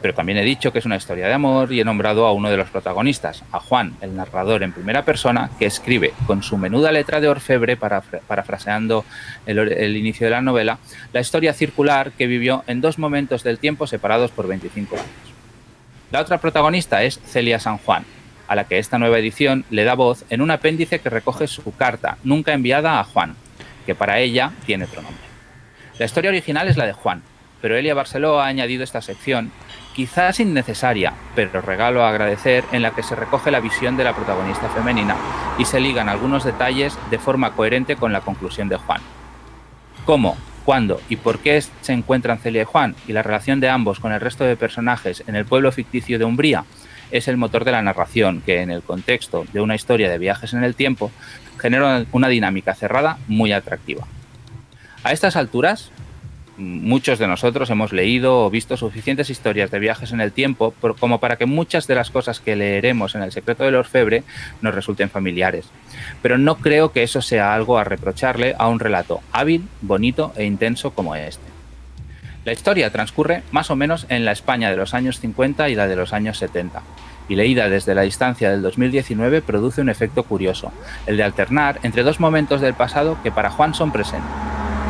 pero 0.00 0.14
también 0.14 0.38
he 0.38 0.44
dicho 0.44 0.72
que 0.72 0.78
es 0.78 0.86
una 0.86 0.96
historia 0.96 1.26
de 1.26 1.34
amor 1.34 1.72
y 1.72 1.80
he 1.80 1.84
nombrado 1.84 2.26
a 2.26 2.32
uno 2.32 2.50
de 2.50 2.56
los 2.56 2.68
protagonistas, 2.68 3.42
a 3.50 3.58
Juan, 3.58 3.96
el 4.00 4.14
narrador 4.14 4.62
en 4.62 4.72
primera 4.72 5.04
persona, 5.04 5.50
que 5.58 5.66
escribe 5.66 6.12
con 6.26 6.42
su 6.42 6.56
menuda 6.56 6.92
letra 6.92 7.20
de 7.20 7.28
orfebre, 7.28 7.76
parafraseando 7.76 9.04
el, 9.46 9.96
inicio 9.96 10.26
de 10.26 10.30
la 10.30 10.40
novela, 10.40 10.78
la 11.12 11.20
historia 11.20 11.52
circular 11.52 12.12
que 12.12 12.26
vivió 12.26 12.62
en 12.66 12.80
dos 12.80 12.98
momentos 12.98 13.42
del 13.42 13.58
tiempo 13.58 13.86
separados 13.86 14.30
por 14.30 14.46
25 14.46 14.94
años. 14.94 15.08
La 16.10 16.20
otra 16.20 16.38
protagonista 16.38 17.02
es 17.02 17.20
Celia 17.26 17.58
San 17.58 17.78
Juan, 17.78 18.04
a 18.46 18.54
la 18.54 18.64
que 18.64 18.78
esta 18.78 18.98
nueva 18.98 19.18
edición 19.18 19.64
le 19.70 19.84
da 19.84 19.94
voz 19.94 20.24
en 20.30 20.40
un 20.40 20.50
apéndice 20.50 21.00
que 21.00 21.10
recoge 21.10 21.46
su 21.48 21.74
carta, 21.74 22.18
nunca 22.22 22.52
enviada 22.52 23.00
a 23.00 23.04
Juan, 23.04 23.34
que 23.84 23.94
para 23.94 24.20
ella 24.20 24.52
tiene 24.64 24.84
otro 24.84 25.02
nombre. 25.02 25.22
La 25.98 26.06
historia 26.06 26.30
original 26.30 26.68
es 26.68 26.76
la 26.76 26.86
de 26.86 26.92
Juan, 26.92 27.22
pero 27.60 27.76
Elia 27.76 27.94
Barceló 27.94 28.40
ha 28.40 28.46
añadido 28.46 28.84
esta 28.84 29.02
sección 29.02 29.50
quizás 29.94 30.38
innecesaria, 30.38 31.12
pero 31.34 31.60
regalo 31.60 32.04
a 32.04 32.10
agradecer, 32.10 32.64
en 32.70 32.82
la 32.82 32.92
que 32.92 33.02
se 33.02 33.16
recoge 33.16 33.50
la 33.50 33.60
visión 33.60 33.96
de 33.96 34.04
la 34.04 34.14
protagonista 34.14 34.68
femenina 34.68 35.16
y 35.58 35.64
se 35.64 35.80
ligan 35.80 36.08
algunos 36.08 36.44
detalles 36.44 36.96
de 37.10 37.18
forma 37.18 37.52
coherente 37.52 37.96
con 37.96 38.12
la 38.12 38.20
conclusión 38.20 38.68
de 38.68 38.76
Juan. 38.76 39.00
¿Cómo, 40.04 40.36
cuándo 40.64 41.00
y 41.08 41.16
por 41.16 41.40
qué 41.40 41.60
se 41.60 41.92
encuentran 41.92 42.38
Celia 42.38 42.62
y 42.62 42.64
Juan 42.64 42.94
y 43.08 43.12
la 43.12 43.22
relación 43.22 43.58
de 43.58 43.70
ambos 43.70 44.00
con 44.00 44.12
el 44.12 44.20
resto 44.20 44.44
de 44.44 44.56
personajes 44.56 45.24
en 45.26 45.34
el 45.34 45.46
pueblo 45.46 45.72
ficticio 45.72 46.18
de 46.18 46.24
Umbría 46.24 46.64
es 47.10 47.26
el 47.26 47.36
motor 47.36 47.64
de 47.64 47.72
la 47.72 47.82
narración 47.82 48.42
que, 48.44 48.60
en 48.60 48.70
el 48.70 48.82
contexto 48.82 49.46
de 49.52 49.60
una 49.60 49.74
historia 49.74 50.10
de 50.10 50.18
viajes 50.18 50.52
en 50.52 50.62
el 50.62 50.74
tiempo, 50.74 51.10
genera 51.58 52.04
una 52.12 52.28
dinámica 52.28 52.74
cerrada 52.74 53.18
muy 53.26 53.52
atractiva. 53.52 54.06
A 55.04 55.12
estas 55.12 55.36
alturas, 55.36 55.90
muchos 56.58 57.18
de 57.18 57.28
nosotros 57.28 57.70
hemos 57.70 57.92
leído 57.92 58.44
o 58.44 58.50
visto 58.50 58.76
suficientes 58.76 59.30
historias 59.30 59.70
de 59.70 59.78
viajes 59.78 60.12
en 60.12 60.20
el 60.20 60.32
tiempo 60.32 60.74
como 60.98 61.20
para 61.20 61.36
que 61.36 61.46
muchas 61.46 61.86
de 61.86 61.94
las 61.94 62.10
cosas 62.10 62.40
que 62.40 62.56
leeremos 62.56 63.14
en 63.14 63.22
El 63.22 63.32
secreto 63.32 63.64
del 63.64 63.76
orfebre 63.76 64.24
nos 64.60 64.74
resulten 64.74 65.08
familiares. 65.08 65.66
Pero 66.20 66.36
no 66.36 66.56
creo 66.56 66.92
que 66.92 67.02
eso 67.02 67.22
sea 67.22 67.54
algo 67.54 67.78
a 67.78 67.84
reprocharle 67.84 68.54
a 68.58 68.68
un 68.68 68.80
relato 68.80 69.20
hábil, 69.32 69.68
bonito 69.80 70.32
e 70.36 70.44
intenso 70.44 70.90
como 70.90 71.14
este. 71.14 71.44
La 72.44 72.52
historia 72.52 72.90
transcurre 72.90 73.42
más 73.50 73.70
o 73.70 73.76
menos 73.76 74.06
en 74.08 74.24
la 74.24 74.32
España 74.32 74.70
de 74.70 74.76
los 74.76 74.94
años 74.94 75.20
50 75.20 75.68
y 75.68 75.74
la 75.74 75.86
de 75.86 75.96
los 75.96 76.12
años 76.12 76.38
70 76.38 76.82
y 77.28 77.36
leída 77.36 77.68
desde 77.68 77.94
la 77.94 78.02
distancia 78.02 78.50
del 78.50 78.62
2019 78.62 79.42
produce 79.42 79.82
un 79.82 79.90
efecto 79.90 80.22
curioso, 80.22 80.72
el 81.06 81.18
de 81.18 81.24
alternar 81.24 81.78
entre 81.82 82.02
dos 82.02 82.20
momentos 82.20 82.60
del 82.60 82.74
pasado 82.74 83.18
que 83.22 83.30
para 83.30 83.50
Juan 83.50 83.74
son 83.74 83.92
presentes, 83.92 84.30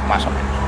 más 0.08 0.24
o 0.24 0.30
menos. 0.30 0.67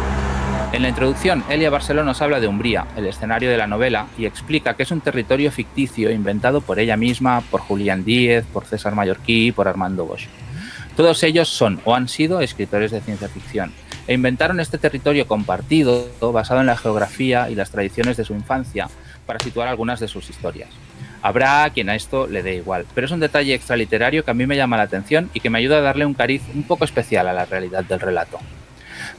En 0.73 0.83
la 0.83 0.89
introducción, 0.89 1.43
Elia 1.51 1.69
Barceló 1.69 2.05
nos 2.05 2.23
habla 2.23 2.39
de 2.39 2.47
Umbría, 2.47 2.87
el 2.97 3.05
escenario 3.07 3.51
de 3.51 3.57
la 3.57 3.67
novela, 3.67 4.07
y 4.17 4.25
explica 4.25 4.75
que 4.75 4.85
es 4.85 4.93
un 4.93 5.01
territorio 5.01 5.51
ficticio 5.51 6.13
inventado 6.13 6.61
por 6.61 6.79
ella 6.79 6.97
misma, 6.97 7.41
por 7.51 7.61
Julián 7.61 8.05
Díez, 8.05 8.45
por 8.53 8.67
César 8.67 8.95
Mallorquí 8.95 9.49
y 9.49 9.53
por 9.53 9.67
Armando 9.67 10.07
Bosch. 10.07 10.29
Todos 10.97 11.25
ellos 11.25 11.49
son 11.49 11.81
o 11.85 11.97
han 11.97 12.09
sido 12.09 12.41
escritores 12.41 12.93
de 12.93 13.01
ciencia 13.01 13.29
ficción 13.29 13.73
e 14.07 14.15
inventaron 14.15 14.61
este 14.61 14.79
territorio 14.79 15.27
compartido 15.27 16.09
basado 16.33 16.61
en 16.61 16.67
la 16.67 16.77
geografía 16.77 17.51
y 17.51 17.57
las 17.57 17.73
tradiciones 17.73 18.17
de 18.17 18.25
su 18.25 18.35
infancia 18.35 18.89
para 19.27 19.41
situar 19.41 19.67
algunas 19.67 19.99
de 19.99 20.07
sus 20.07 20.31
historias. 20.31 20.69
Habrá 21.21 21.69
quien 21.71 21.91
a 21.91 21.97
esto 21.97 22.29
le 22.29 22.45
dé 22.45 22.55
igual, 22.55 22.87
pero 22.95 23.07
es 23.07 23.13
un 23.13 23.21
detalle 23.21 23.55
extraliterario 23.55 24.25
que 24.25 24.31
a 24.31 24.35
mí 24.35 24.47
me 24.47 24.57
llama 24.57 24.77
la 24.77 24.85
atención 24.85 25.31
y 25.35 25.41
que 25.41 25.51
me 25.51 25.59
ayuda 25.59 25.79
a 25.79 25.83
darle 25.83 26.07
un 26.07 26.15
cariz 26.15 26.43
un 26.55 26.63
poco 26.63 26.85
especial 26.85 27.27
a 27.27 27.33
la 27.33 27.45
realidad 27.45 27.83
del 27.85 27.99
relato. 27.99 28.39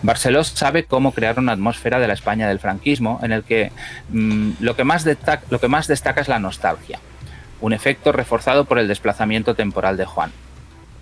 Barceló 0.04 0.44
sabe 0.44 0.86
cómo 0.86 1.14
crear 1.14 1.40
una 1.40 1.52
atmósfera 1.52 2.00
de 2.00 2.08
la 2.08 2.14
España 2.14 2.48
del 2.48 2.60
franquismo 2.60 3.20
en 3.24 3.32
el 3.32 3.44
que 3.44 3.72
mm, 4.10 4.52
lo, 4.60 4.76
que 4.76 4.84
más 4.84 5.06
lo 5.50 5.60
que 5.60 5.68
más 5.68 5.88
destaca 5.88 6.22
es 6.22 6.28
la 6.28 6.40
nostalgia, 6.40 7.00
un 7.60 7.74
efecto 7.74 8.12
reforzado 8.12 8.66
por 8.66 8.80
el 8.80 8.88
desplazamiento 8.88 9.56
temporal 9.56 9.98
de 9.98 10.06
Juan. 10.06 10.32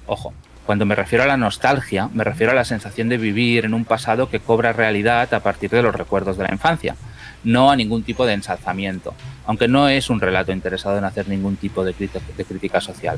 Ojo, 0.06 0.34
cuando 0.70 0.86
me 0.86 0.94
refiero 0.94 1.24
a 1.24 1.28
la 1.28 1.36
nostalgia, 1.36 2.10
me 2.14 2.24
refiero 2.24 2.52
a 2.52 2.56
la 2.56 2.64
sensación 2.64 3.10
de 3.10 3.18
vivir 3.18 3.66
en 3.66 3.74
un 3.74 3.86
pasado 3.86 4.30
que 4.30 4.40
cobra 4.40 4.72
realidad 4.72 5.34
a 5.34 5.40
partir 5.40 5.72
de 5.72 5.82
los 5.82 5.96
recuerdos 5.96 6.38
de 6.38 6.44
la 6.44 6.54
infancia, 6.54 6.96
no 7.44 7.72
a 7.72 7.76
ningún 7.76 8.04
tipo 8.04 8.26
de 8.26 8.34
ensalzamiento, 8.34 9.16
aunque 9.48 9.68
no 9.68 9.90
es 9.90 10.12
un 10.12 10.20
relato 10.20 10.52
interesado 10.52 11.00
en 11.00 11.06
hacer 11.06 11.28
ningún 11.28 11.56
tipo 11.56 11.84
de, 11.84 11.94
crítica 11.94 12.82
social. 12.82 13.18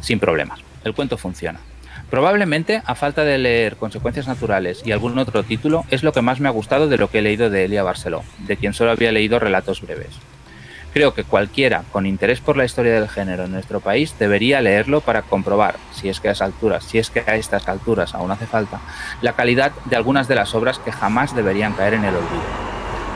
Sin 0.00 0.20
problemas, 0.20 0.60
el 0.84 0.94
cuento 0.94 1.16
funciona. 1.16 1.58
Probablemente, 2.10 2.82
a 2.84 2.94
falta 2.94 3.24
de 3.24 3.38
leer 3.38 3.76
Consecuencias 3.76 4.28
Naturales 4.28 4.82
y 4.84 4.92
algún 4.92 5.18
otro 5.18 5.42
título, 5.42 5.84
es 5.90 6.02
lo 6.02 6.12
que 6.12 6.22
más 6.22 6.40
me 6.40 6.48
ha 6.48 6.52
gustado 6.52 6.88
de 6.88 6.98
lo 6.98 7.10
que 7.10 7.18
he 7.18 7.22
leído 7.22 7.50
de 7.50 7.64
Elia 7.64 7.82
Barceló, 7.82 8.22
de 8.38 8.56
quien 8.56 8.74
solo 8.74 8.92
había 8.92 9.12
leído 9.12 9.38
relatos 9.38 9.82
breves. 9.82 10.16
Creo 10.96 11.12
que 11.12 11.24
cualquiera 11.24 11.82
con 11.92 12.06
interés 12.06 12.40
por 12.40 12.56
la 12.56 12.64
historia 12.64 12.94
del 12.94 13.10
género 13.10 13.44
en 13.44 13.52
nuestro 13.52 13.80
país 13.80 14.14
debería 14.18 14.62
leerlo 14.62 15.02
para 15.02 15.20
comprobar, 15.20 15.76
si 15.92 16.08
es 16.08 16.20
que 16.20 16.30
a 16.30 16.34
alturas, 16.40 16.84
si 16.84 16.96
es 16.96 17.10
que 17.10 17.20
a 17.20 17.36
estas 17.36 17.68
alturas 17.68 18.14
aún 18.14 18.30
hace 18.30 18.46
falta, 18.46 18.80
la 19.20 19.34
calidad 19.34 19.72
de 19.84 19.96
algunas 19.96 20.26
de 20.26 20.36
las 20.36 20.54
obras 20.54 20.78
que 20.78 20.92
jamás 20.92 21.36
deberían 21.36 21.74
caer 21.74 21.92
en 21.92 22.04
el 22.04 22.14
olvido. 22.14 22.40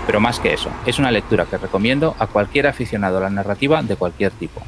Pero 0.07 0.21
más 0.21 0.41
que 0.41 0.53
eso, 0.53 0.71
es 0.85 0.99
una 0.99 1.11
lectura 1.11 1.47
que 1.47 1.57
recomiendo 1.57 2.15
a 2.19 2.27
cualquier 2.27 2.67
aficionado 2.67 3.17
a 3.17 3.23
la 3.23 3.31
narrativa 3.31 3.83
de 3.83 3.97
cualquier 3.97 4.33
tipo. 4.33 4.61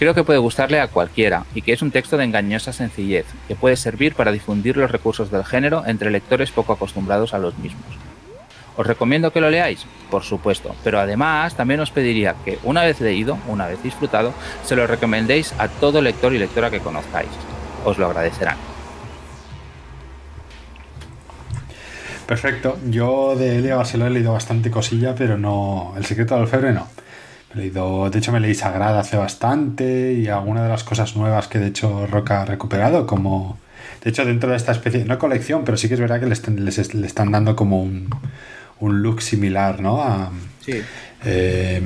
Creo 0.00 0.14
que 0.14 0.24
puede 0.24 0.38
gustarle 0.38 0.80
a 0.80 0.88
cualquiera 0.88 1.44
y 1.54 1.60
que 1.60 1.74
es 1.74 1.82
un 1.82 1.90
texto 1.90 2.16
de 2.16 2.24
engañosa 2.24 2.72
sencillez, 2.72 3.26
que 3.46 3.54
puede 3.54 3.76
servir 3.76 4.14
para 4.14 4.32
difundir 4.32 4.78
los 4.78 4.90
recursos 4.90 5.30
del 5.30 5.44
género 5.44 5.82
entre 5.86 6.10
lectores 6.10 6.50
poco 6.50 6.72
acostumbrados 6.72 7.34
a 7.34 7.38
los 7.38 7.58
mismos. 7.58 7.84
¿Os 8.78 8.86
recomiendo 8.86 9.30
que 9.30 9.42
lo 9.42 9.50
leáis? 9.50 9.84
Por 10.10 10.22
supuesto, 10.22 10.74
pero 10.82 11.00
además 11.00 11.54
también 11.54 11.80
os 11.80 11.90
pediría 11.90 12.34
que 12.46 12.58
una 12.62 12.82
vez 12.82 12.98
leído, 13.02 13.36
una 13.46 13.66
vez 13.66 13.82
disfrutado, 13.82 14.32
se 14.64 14.74
lo 14.74 14.86
recomendéis 14.86 15.52
a 15.58 15.68
todo 15.68 16.00
lector 16.00 16.32
y 16.32 16.38
lectora 16.38 16.70
que 16.70 16.80
conozcáis. 16.80 17.28
Os 17.84 17.98
lo 17.98 18.06
agradecerán. 18.06 18.56
Perfecto. 22.26 22.78
Yo 22.86 23.36
de 23.36 23.58
Elia 23.58 23.76
Barceló 23.76 24.06
he 24.06 24.10
leído 24.10 24.32
bastante 24.32 24.70
cosilla, 24.70 25.14
pero 25.14 25.36
no. 25.36 25.92
El 25.98 26.06
secreto 26.06 26.38
del 26.38 26.48
febre 26.48 26.72
no. 26.72 26.86
He 27.52 27.58
leído, 27.58 28.10
de 28.10 28.18
hecho, 28.18 28.32
me 28.32 28.40
leí 28.40 28.54
Sagrada 28.54 29.00
hace 29.00 29.16
bastante 29.16 30.12
y 30.12 30.28
alguna 30.28 30.62
de 30.62 30.68
las 30.68 30.84
cosas 30.84 31.16
nuevas 31.16 31.48
que 31.48 31.58
de 31.58 31.68
hecho 31.68 32.06
Roca 32.06 32.42
ha 32.42 32.44
recuperado, 32.44 33.06
como. 33.06 33.58
De 34.02 34.10
hecho, 34.10 34.24
dentro 34.24 34.50
de 34.50 34.56
esta 34.56 34.72
especie, 34.72 35.04
no 35.04 35.18
colección, 35.18 35.64
pero 35.64 35.76
sí 35.76 35.88
que 35.88 35.94
es 35.94 36.00
verdad 36.00 36.20
que 36.20 36.26
les, 36.26 36.94
le 36.94 37.06
están 37.06 37.32
dando 37.32 37.54
como 37.56 37.82
un, 37.82 38.08
un 38.78 39.02
look 39.02 39.20
similar, 39.20 39.80
¿no? 39.80 40.02
A, 40.02 40.30
sí. 40.64 40.82
Eh, 41.24 41.82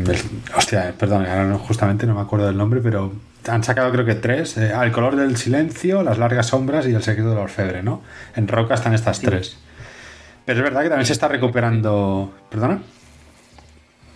hostia, 0.57 0.95
perdón, 0.97 1.27
ahora 1.27 1.59
justamente 1.59 2.07
no 2.07 2.15
me 2.15 2.21
acuerdo 2.21 2.47
del 2.47 2.57
nombre, 2.57 2.81
pero 2.81 3.13
han 3.49 3.65
sacado 3.65 3.91
creo 3.93 4.05
que 4.05 4.15
tres. 4.15 4.57
Eh, 4.57 4.73
el 4.81 4.93
color 4.93 5.17
del 5.17 5.37
silencio, 5.37 6.03
las 6.03 6.19
largas 6.19 6.47
sombras 6.47 6.87
y 6.87 6.95
el 6.95 7.03
secreto 7.03 7.31
del 7.31 7.39
orfebre, 7.39 7.83
¿no? 7.83 8.03
En 8.37 8.49
Roca 8.49 8.75
están 8.75 8.95
estas 8.95 9.21
tres. 9.21 9.59
Pero 10.45 10.59
es 10.59 10.65
verdad 10.65 10.83
que 10.83 10.89
también 10.89 11.07
se 11.07 11.13
está 11.13 11.29
recuperando. 11.29 12.33
¿Perdona? 12.51 12.83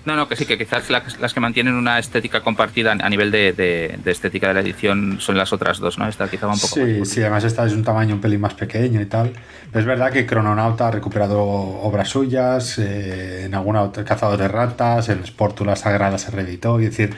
No, 0.05 0.17
no, 0.17 0.29
que 0.29 0.37
sí, 0.37 0.47
que 0.47 0.57
quizás 0.57 0.89
las, 0.91 1.35
que 1.35 1.41
mantienen 1.41 1.75
una 1.75 1.99
estética 1.99 2.41
compartida 2.41 2.93
a 2.93 3.09
nivel 3.11 3.31
de, 3.31 3.99
estética 4.07 4.49
de 4.49 4.55
la 4.55 4.61
edición 4.61 5.19
son 5.21 5.37
las 5.37 5.53
otras 5.53 5.79
dos, 5.79 5.99
¿no? 5.99 6.09
Esta 6.09 6.29
quizá 6.29 6.47
va 6.47 6.55
un 6.55 6.61
poco 6.61 6.77
sí, 6.77 7.05
Sí, 7.05 7.21
además 7.21 7.45
esta 7.45 7.67
es 7.67 7.73
un 7.73 7.85
tamaño 7.85 8.15
un 8.15 8.21
pelín 8.21 8.41
más 8.41 8.55
pequeño 8.55 9.01
y 9.01 9.07
tal. 9.07 9.33
es 9.75 9.85
verdad 9.85 10.11
que 10.11 10.25
Crononauta 10.25 10.89
ha 10.89 10.91
recuperado 10.91 11.43
obras 11.43 12.09
suyas, 12.09 12.79
eh, 12.79 13.45
en 13.45 13.55
alguna 13.55 13.93
Cazador 13.93 14.39
de 14.39 14.49
Ratas, 14.49 15.09
en 15.09 15.25
Sportula 15.27 15.77
Sagrada 15.77 16.17
se 16.17 16.31
reeditó, 16.31 16.81
y 16.81 16.87
decir, 16.87 17.15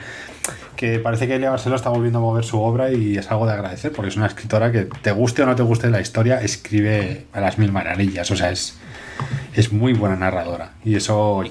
que 0.75 0.99
parece 0.99 1.27
que 1.27 1.35
Elia 1.35 1.51
Barceló 1.51 1.75
está 1.75 1.89
volviendo 1.89 2.19
a 2.19 2.21
mover 2.21 2.43
su 2.43 2.59
obra 2.59 2.91
y 2.91 3.17
es 3.17 3.31
algo 3.31 3.45
de 3.45 3.53
agradecer, 3.53 3.91
porque 3.93 4.09
es 4.09 4.17
una 4.17 4.25
escritora 4.25 4.71
que, 4.71 4.89
te 5.01 5.11
guste 5.11 5.43
o 5.43 5.45
no 5.45 5.55
te 5.55 5.63
guste 5.63 5.89
la 5.89 6.01
historia, 6.01 6.41
escribe 6.41 7.27
a 7.31 7.39
las 7.39 7.57
mil 7.57 7.71
maravillas, 7.71 8.29
o 8.31 8.35
sea, 8.35 8.51
es 8.51 8.77
es 9.53 9.71
muy 9.71 9.93
buena 9.93 10.15
narradora. 10.15 10.73
Y 10.83 10.95
eso. 10.95 11.43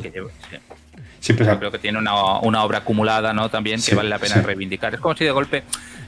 Siempre 1.21 1.47
creo 1.59 1.71
que 1.71 1.79
tiene 1.79 1.99
una, 1.99 2.15
obra 2.15 2.79
acumulada, 2.79 3.35
¿no? 3.35 3.51
También 3.51 3.81
que 3.83 3.95
vale 3.95 4.09
la 4.09 4.19
pena 4.19 4.41
reivindicar. 4.41 4.95
Es 4.95 5.01
como 5.01 5.15
si 5.15 5.25
de 5.25 5.31
golpe. 5.31 5.65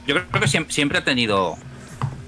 Yo 0.07 0.15
creo 0.15 0.41
que 0.41 0.47
siempre, 0.47 0.97
ha 0.97 1.03
tenido 1.03 1.55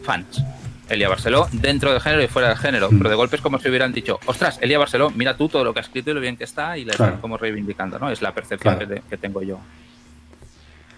fans. 0.03 0.43
Elia 0.87 1.09
Barceló 1.09 1.47
dentro 1.51 1.91
del 1.91 1.99
género 1.99 2.21
y 2.21 2.27
fuera 2.27 2.49
del 2.49 2.57
género, 2.57 2.91
mm. 2.91 2.97
pero 2.99 3.09
de 3.09 3.15
golpe 3.15 3.37
es 3.37 3.41
como 3.41 3.57
si 3.57 3.67
hubieran 3.69 3.91
dicho, 3.91 4.19
ostras, 4.27 4.59
Elia 4.61 4.77
Barceló, 4.77 5.09
mira 5.09 5.35
tú 5.35 5.49
todo 5.49 5.63
lo 5.63 5.73
que 5.73 5.79
ha 5.79 5.81
escrito 5.81 6.11
y 6.11 6.13
lo 6.13 6.19
bien 6.19 6.37
que 6.37 6.43
está 6.43 6.77
y 6.77 6.85
la 6.85 6.91
están 6.91 7.17
como 7.17 7.37
reivindicando, 7.37 7.97
¿no? 7.97 8.11
Es 8.11 8.21
la 8.21 8.35
percepción 8.35 8.77
que, 9.09 9.17
tengo 9.17 9.41
yo. 9.41 9.59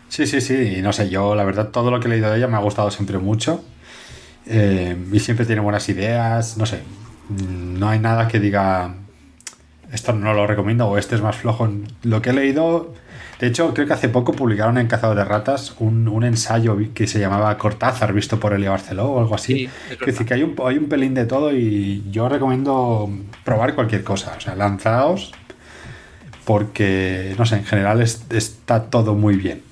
Sí, 0.10 0.28
sí, 0.28 0.42
sí, 0.42 0.76
y 0.78 0.82
no 0.82 0.92
sé, 0.92 1.10
yo 1.10 1.36
la 1.36 1.46
verdad 1.46 1.70
todo 1.70 1.90
lo 1.90 2.02
que 2.02 2.08
he 2.08 2.10
leído 2.10 2.30
de 2.30 2.38
ella 2.38 2.48
me 2.48 2.58
ha 2.58 2.60
gustado 2.60 2.92
siempre 2.92 3.18
mucho 3.18 3.64
eh, 4.46 4.98
y 5.10 5.20
siempre 5.22 5.46
tiene 5.46 5.62
buenas 5.62 5.88
ideas, 5.88 6.58
no 6.58 6.66
sé, 6.66 6.82
no 7.30 7.88
hay 7.88 8.00
nada 8.00 8.28
que 8.28 8.42
diga 8.42 8.94
esto 9.92 10.14
no 10.14 10.34
lo 10.34 10.48
recomiendo 10.48 10.88
o 10.88 10.98
este 10.98 11.16
es 11.16 11.22
más 11.22 11.36
flojo. 11.36 11.70
Lo 12.04 12.22
que 12.22 12.32
he 12.32 12.34
leído, 12.34 12.94
de 13.40 13.48
hecho, 13.48 13.74
creo 13.74 13.88
que 13.88 13.94
hace 13.94 14.10
poco 14.10 14.34
publicaron 14.34 14.78
en 14.78 14.88
Cazador 14.88 15.18
de 15.18 15.26
Ratas 15.26 15.76
un, 15.80 16.24
ensayo 16.24 16.78
que 16.94 17.08
se 17.08 17.20
llamaba 17.20 17.58
Cortázar, 17.58 18.14
visto 18.14 18.40
por 18.40 18.54
Elia 18.54 18.72
Barceló 18.72 19.12
o 19.12 19.20
algo 19.20 19.36
así. 19.36 19.70
es 19.92 20.00
decir, 20.00 20.26
que 20.26 20.34
hay 20.34 20.44
un, 20.44 20.56
hay 20.66 20.78
un 20.78 20.90
pelín 20.90 21.14
de 21.14 21.26
todo 21.26 21.54
y 21.54 22.04
yo 22.12 22.30
recomiendo 22.30 23.10
probar 23.44 23.76
cualquier 23.76 24.04
cosa. 24.04 24.36
O 24.38 24.42
sea, 24.42 24.56
lanzaos 24.56 25.32
porque, 26.46 27.36
no 27.38 27.46
sé, 27.46 27.58
en 27.58 27.66
general 27.66 28.02
está 28.02 28.84
todo 28.90 29.14
muy 29.16 29.36
bien 29.36 29.67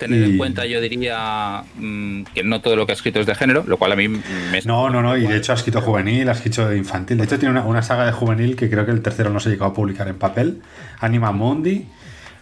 tener 0.00 0.24
en 0.24 0.36
cuenta, 0.36 0.66
yo 0.66 0.80
diría 0.80 1.62
mm, 1.76 2.22
que 2.34 2.42
no 2.42 2.60
todo 2.60 2.74
lo 2.74 2.86
que 2.86 2.92
ha 2.92 2.94
escrito 2.94 3.20
es 3.20 3.26
de 3.26 3.34
género, 3.36 3.62
lo 3.66 3.76
cual 3.76 3.92
a 3.92 3.96
mí 3.96 4.08
me... 4.08 4.20
No, 4.64 4.90
no, 4.90 5.02
no, 5.02 5.16
y 5.16 5.26
de 5.26 5.36
hecho 5.36 5.52
ha 5.52 5.54
escrito 5.54 5.80
juvenil, 5.80 6.28
ha 6.28 6.32
escrito 6.32 6.74
infantil. 6.74 7.18
De 7.18 7.24
hecho 7.24 7.38
tiene 7.38 7.60
una, 7.60 7.82
saga 7.82 8.06
de 8.06 8.12
juvenil 8.12 8.56
que 8.56 8.68
creo 8.68 8.84
que 8.84 8.90
el 8.90 9.02
tercero 9.02 9.30
no 9.30 9.38
se 9.38 9.50
llegó 9.50 9.66
a 9.66 9.72
publicar 9.72 10.08
en 10.08 10.16
papel, 10.16 10.62
Anima 10.98 11.30
Mundi. 11.30 11.86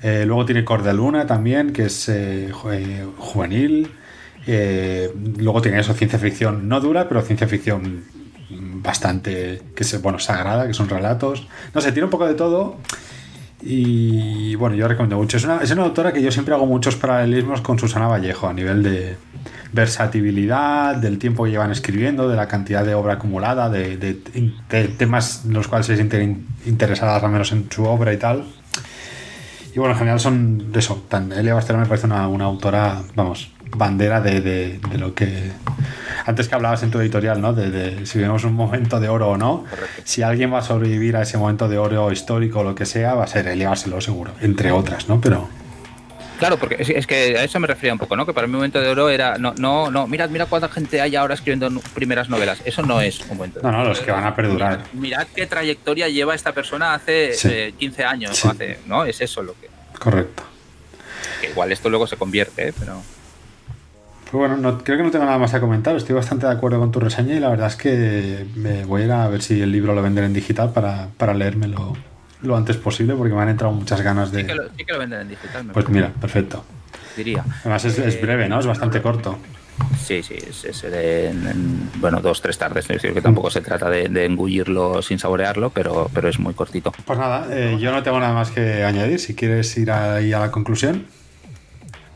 Eh, 0.03 0.25
luego 0.27 0.47
tiene 0.47 0.65
Cordeluna 0.65 1.27
también, 1.27 1.73
que 1.73 1.87
es 1.87 2.09
eh, 2.09 2.51
eh, 2.71 3.07
juvenil. 3.19 3.91
luego 4.47 5.61
tiene 5.61 5.81
eso, 5.81 5.93
ciencia 5.93 6.19
ficción 6.19 6.69
no 6.69 6.81
dura, 6.81 7.09
pero 7.09 7.21
ciencia 7.21 7.47
ficción 7.47 8.05
bastante, 8.51 9.61
que 9.75 9.83
es, 9.83 10.01
bueno, 10.01 10.19
sagrada, 10.19 10.67
que 10.67 10.75
son 10.75 10.89
relatos. 10.89 11.47
No 11.75 11.81
sé, 11.81 11.93
tiene 11.93 12.05
un 12.05 12.11
poco 12.11 12.27
de 12.27 12.35
todo. 12.35 12.79
Y 13.61 14.55
bueno, 14.55 14.77
yo 14.77 14.87
recomiendo 14.87 15.17
mucho. 15.17 15.37
Es 15.37 15.45
una, 15.45 15.59
es 15.63 15.71
una 15.71 15.83
autora 15.83 16.13
que 16.13 16.23
yo 16.23 16.31
siempre 16.31 16.55
hago 16.55 16.67
muchos 16.67 16.97
paralelismos 16.97 17.61
con 17.61 17.79
Susana 17.79 18.07
Vallejo 18.07 18.49
a 18.49 18.53
nivel 18.53 18.83
de 18.83 19.17
versatilidad, 19.73 20.97
del 20.97 21.19
tiempo 21.19 21.45
que 21.45 21.51
llevan 21.51 21.71
escribiendo, 21.71 22.29
de 22.29 22.37
la 22.37 22.49
cantidad 22.49 22.85
de 22.85 22.95
obra 22.95 23.15
acumulada, 23.15 23.69
de, 23.69 23.97
de, 23.97 24.15
temas 24.89 25.45
en 25.45 25.55
los 25.55 25.69
cuales 25.69 25.87
se 25.87 25.97
sienten 25.97 26.47
interesadas 26.67 27.23
al 27.23 27.31
menos 27.31 27.53
en 27.53 27.71
su 27.71 27.85
obra 27.85 28.13
y 28.13 28.17
tal. 28.17 28.45
Y 29.75 29.79
bueno, 29.79 29.93
en 29.93 29.99
general 29.99 30.21
son 30.21 30.73
de 30.73 30.79
eso. 30.79 31.05
Elia 31.37 31.55
Bastera 31.55 31.79
me 31.79 31.87
parece 31.87 32.07
una, 32.07 32.29
una 32.29 32.45
autora, 32.45 33.03
vamos, 33.15 33.53
bandera 33.77 34.21
de, 34.21 34.41
de, 34.41 34.99
lo 34.99 35.15
que 35.15 35.51
antes 36.29 36.47
que 36.47 36.55
hablabas 36.55 36.83
en 36.83 36.91
tu 36.91 37.01
editorial, 37.01 37.41
¿no? 37.41 37.55
De, 37.55 38.05
si 38.05 38.19
vemos 38.19 38.45
un 38.45 38.53
momento 38.53 39.01
de 39.01 39.09
oro 39.09 39.31
o 39.31 39.39
no. 39.39 39.65
Si 40.05 40.21
alguien 40.21 40.53
va 40.53 40.59
a 40.59 40.63
sobrevivir 40.63 41.17
a 41.17 41.23
ese 41.23 41.39
momento 41.39 41.69
de 41.69 41.79
oro 41.79 42.13
histórico 42.13 42.61
o 42.61 42.65
lo 42.65 42.75
que 42.75 42.85
sea, 42.85 43.15
va 43.15 43.25
a 43.25 43.27
ser 43.27 43.49
elevárselo 43.49 43.99
seguro, 44.03 44.33
entre 44.43 44.71
otras, 44.71 45.09
¿no? 45.09 45.23
Pero. 45.23 45.49
Claro, 46.39 46.59
porque 46.59 46.77
es, 46.79 47.07
que 47.07 47.39
a 47.39 47.45
eso 47.45 47.59
me 47.59 47.67
refería 47.67 47.95
un 47.95 47.99
poco, 47.99 48.15
¿no? 48.15 48.27
Que 48.27 48.35
para 48.35 48.47
mí 48.47 48.53
un 48.53 48.59
momento 48.59 48.79
de 48.79 48.89
oro 48.91 49.09
era, 49.09 49.39
no, 49.39 49.55
no, 49.57 49.91
no, 49.91 50.07
mirad, 50.07 50.29
mira 50.29 50.45
cuánta 50.45 50.69
gente 50.69 51.01
hay 51.01 51.17
ahora 51.17 51.33
escribiendo 51.33 51.81
primeras 51.95 52.29
novelas. 52.29 52.61
Eso 52.67 52.83
no 52.83 53.01
es 53.01 53.21
un 53.21 53.29
momento 53.29 53.61
de 53.61 53.63
No, 53.63 53.73
no, 53.73 53.85
los 53.85 54.01
que 54.01 54.13
van 54.13 54.25
a 54.25 54.37
perdurar. 54.37 54.85
Mirad, 54.93 55.27
qué 55.35 55.47
trayectoria 55.47 56.09
lleva 56.09 56.35
esta 56.35 56.53
persona 56.53 56.93
hace 56.93 57.73
15 57.79 58.03
eh, 58.03 58.05
años, 58.05 58.45
hace, 58.45 58.81
¿no? 58.87 59.07
Es 59.07 59.23
eso 59.23 59.43
lo 59.43 59.55
que... 59.55 59.71
Correcto. 59.99 60.43
Que 61.41 61.49
igual 61.49 61.73
esto 61.73 61.89
luego 61.89 62.07
se 62.07 62.19
convierte, 62.19 62.69
¿eh? 62.69 62.75
pero... 62.79 63.03
Pues 64.31 64.41
bueno, 64.41 64.57
no, 64.59 64.79
creo 64.79 64.99
que 64.99 65.05
no 65.05 65.11
tengo 65.11 65.25
nada 65.25 65.39
más 65.39 65.55
a 65.55 65.61
comentar. 65.61 65.97
Estoy 65.97 66.15
bastante 66.15 66.47
de 66.47 66.53
acuerdo 66.53 66.79
con 66.79 66.93
tu 66.93 67.01
reseña 67.01 67.35
y 67.35 67.41
la 67.41 67.49
verdad 67.49 67.69
es 67.69 67.77
que 67.77 68.47
me 68.57 68.85
voy 68.85 69.03
a 69.03 69.05
ir 69.07 69.13
a 69.13 69.29
ver 69.29 69.43
si 69.43 69.61
el 69.61 69.73
libro 69.73 69.95
lo 69.95 70.03
venden 70.03 70.25
en 70.25 70.33
digital 70.35 70.73
para, 70.73 71.09
para 71.17 71.33
leérmelo 71.33 71.95
lo 72.43 72.57
antes 72.57 72.77
posible 72.77 73.15
porque 73.15 73.35
me 73.35 73.43
han 73.43 73.49
entrado 73.49 73.73
muchas 73.73 74.01
ganas 74.01 74.31
de. 74.31 74.43
Sí 74.43 74.47
que 74.47 74.55
lo, 74.55 74.65
sí 74.77 74.85
que 74.85 74.93
lo 74.93 74.99
venden 74.99 75.21
en 75.23 75.29
digital. 75.29 75.67
pues 75.73 75.89
mira, 75.89 76.13
perfecto. 76.21 76.65
Diría. 77.17 77.45
Además 77.61 77.85
es, 77.85 77.99
es, 77.99 78.21
breve, 78.21 78.49
¿no? 78.49 78.61
Es 78.61 78.67
bastante 78.67 79.03
corto. 79.03 79.39
Sí, 80.01 80.23
sí, 80.23 80.35
es, 80.35 80.85
en, 80.85 81.91
bueno, 81.97 82.21
dos, 82.21 82.41
tres 82.41 82.59
tardes. 82.59 82.85
Es 82.85 83.01
decir, 83.01 83.13
que 83.13 83.21
tampoco 83.21 83.51
se 83.51 83.61
trata 83.61 83.91
de, 83.91 84.25
engullirlo 84.25 85.03
sin 85.03 85.19
saborearlo, 85.19 85.71
pero, 85.71 86.11
pero 86.13 86.29
es 86.29 86.39
muy 86.39 86.55
cortito. 86.55 86.93
Pues 87.05 87.19
nada, 87.19 87.47
eh, 87.51 87.77
yo 87.81 87.93
no 87.93 88.03
tengo 88.03 88.21
nada 88.21 88.35
más 88.35 88.51
que 88.51 88.85
añadir. 88.85 89.19
Si 89.19 89.35
quieres 89.35 89.77
ir 89.77 89.91
ahí 89.91 90.33
a 90.33 90.41
la 90.41 90.51
conclusión. 90.51 91.07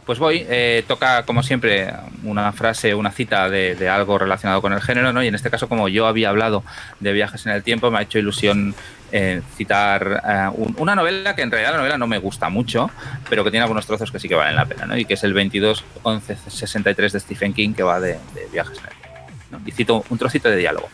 Pues 0.05 0.19
voy, 0.19 0.45
eh, 0.49 0.83
toca 0.89 1.23
como 1.23 1.45
siempre 1.45 1.93
una 2.25 2.51
frase, 2.53 2.93
una 2.93 3.13
cita 3.13 3.49
de, 3.49 3.89
algo 3.89 4.19
relacionado 4.19 4.61
con 4.61 4.73
el 4.73 4.81
género, 4.81 5.13
¿no? 5.13 5.23
Y 5.23 5.29
en 5.29 5.37
este 5.37 5.49
caso, 5.49 5.69
como 5.69 5.89
yo 5.89 6.09
había 6.09 6.31
hablado 6.31 6.65
de 6.99 7.13
viajes 7.13 7.47
en 7.47 7.53
el 7.53 7.63
tiempo, 7.63 7.89
me 7.91 7.99
ha 7.99 8.03
hecho 8.03 8.19
ilusión 8.19 8.75
eh, 9.13 9.43
citar 9.57 10.23
eh, 10.27 10.49
una 10.79 10.97
novela 10.97 11.37
que 11.37 11.43
en 11.43 11.53
realidad 11.53 11.73
la 11.73 11.79
novela 11.79 11.99
no 11.99 12.09
me 12.09 12.19
gusta 12.19 12.49
mucho, 12.49 12.91
pero 13.31 13.45
que 13.45 13.53
tiene 13.53 13.63
algunos 13.63 13.87
trozos 13.87 14.11
que 14.11 14.19
sí 14.19 14.29
que 14.29 14.35
valen 14.35 14.57
la 14.57 14.65
pena, 14.65 14.87
¿no? 14.87 14.97
Y 14.97 15.05
que 15.05 15.15
es 15.15 15.23
el 15.23 15.37
22-11-63 15.37 17.13
de 17.13 17.21
Stephen 17.21 17.55
King, 17.55 17.73
que 17.73 17.85
va 17.85 18.01
de, 18.01 18.19
viajes 18.53 18.79
en 18.79 18.85
el 18.85 18.91
tiempo. 18.91 19.69
Y 19.69 19.71
cito 19.71 20.05
un 20.11 20.19
trocito 20.19 20.49
de 20.49 20.57
diálogo. 20.57 20.89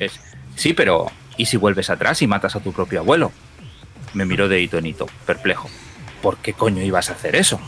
Es, 0.00 0.18
sí, 0.56 0.72
pero 0.72 1.12
¿y 1.36 1.44
si 1.44 1.58
vuelves 1.58 1.90
atrás 1.90 2.22
y 2.22 2.26
matas 2.26 2.56
a 2.56 2.60
tu 2.60 2.72
propio 2.72 3.00
abuelo? 3.00 3.30
Me 4.14 4.24
miró 4.24 4.48
de 4.48 4.58
hito 4.58 4.78
en 4.78 4.86
hito, 4.86 5.06
perplejo. 5.26 5.68
¿Por 6.22 6.38
qué 6.38 6.54
coño 6.54 6.82
ibas 6.82 7.10
a 7.10 7.12
hacer 7.12 7.36
eso? 7.36 7.60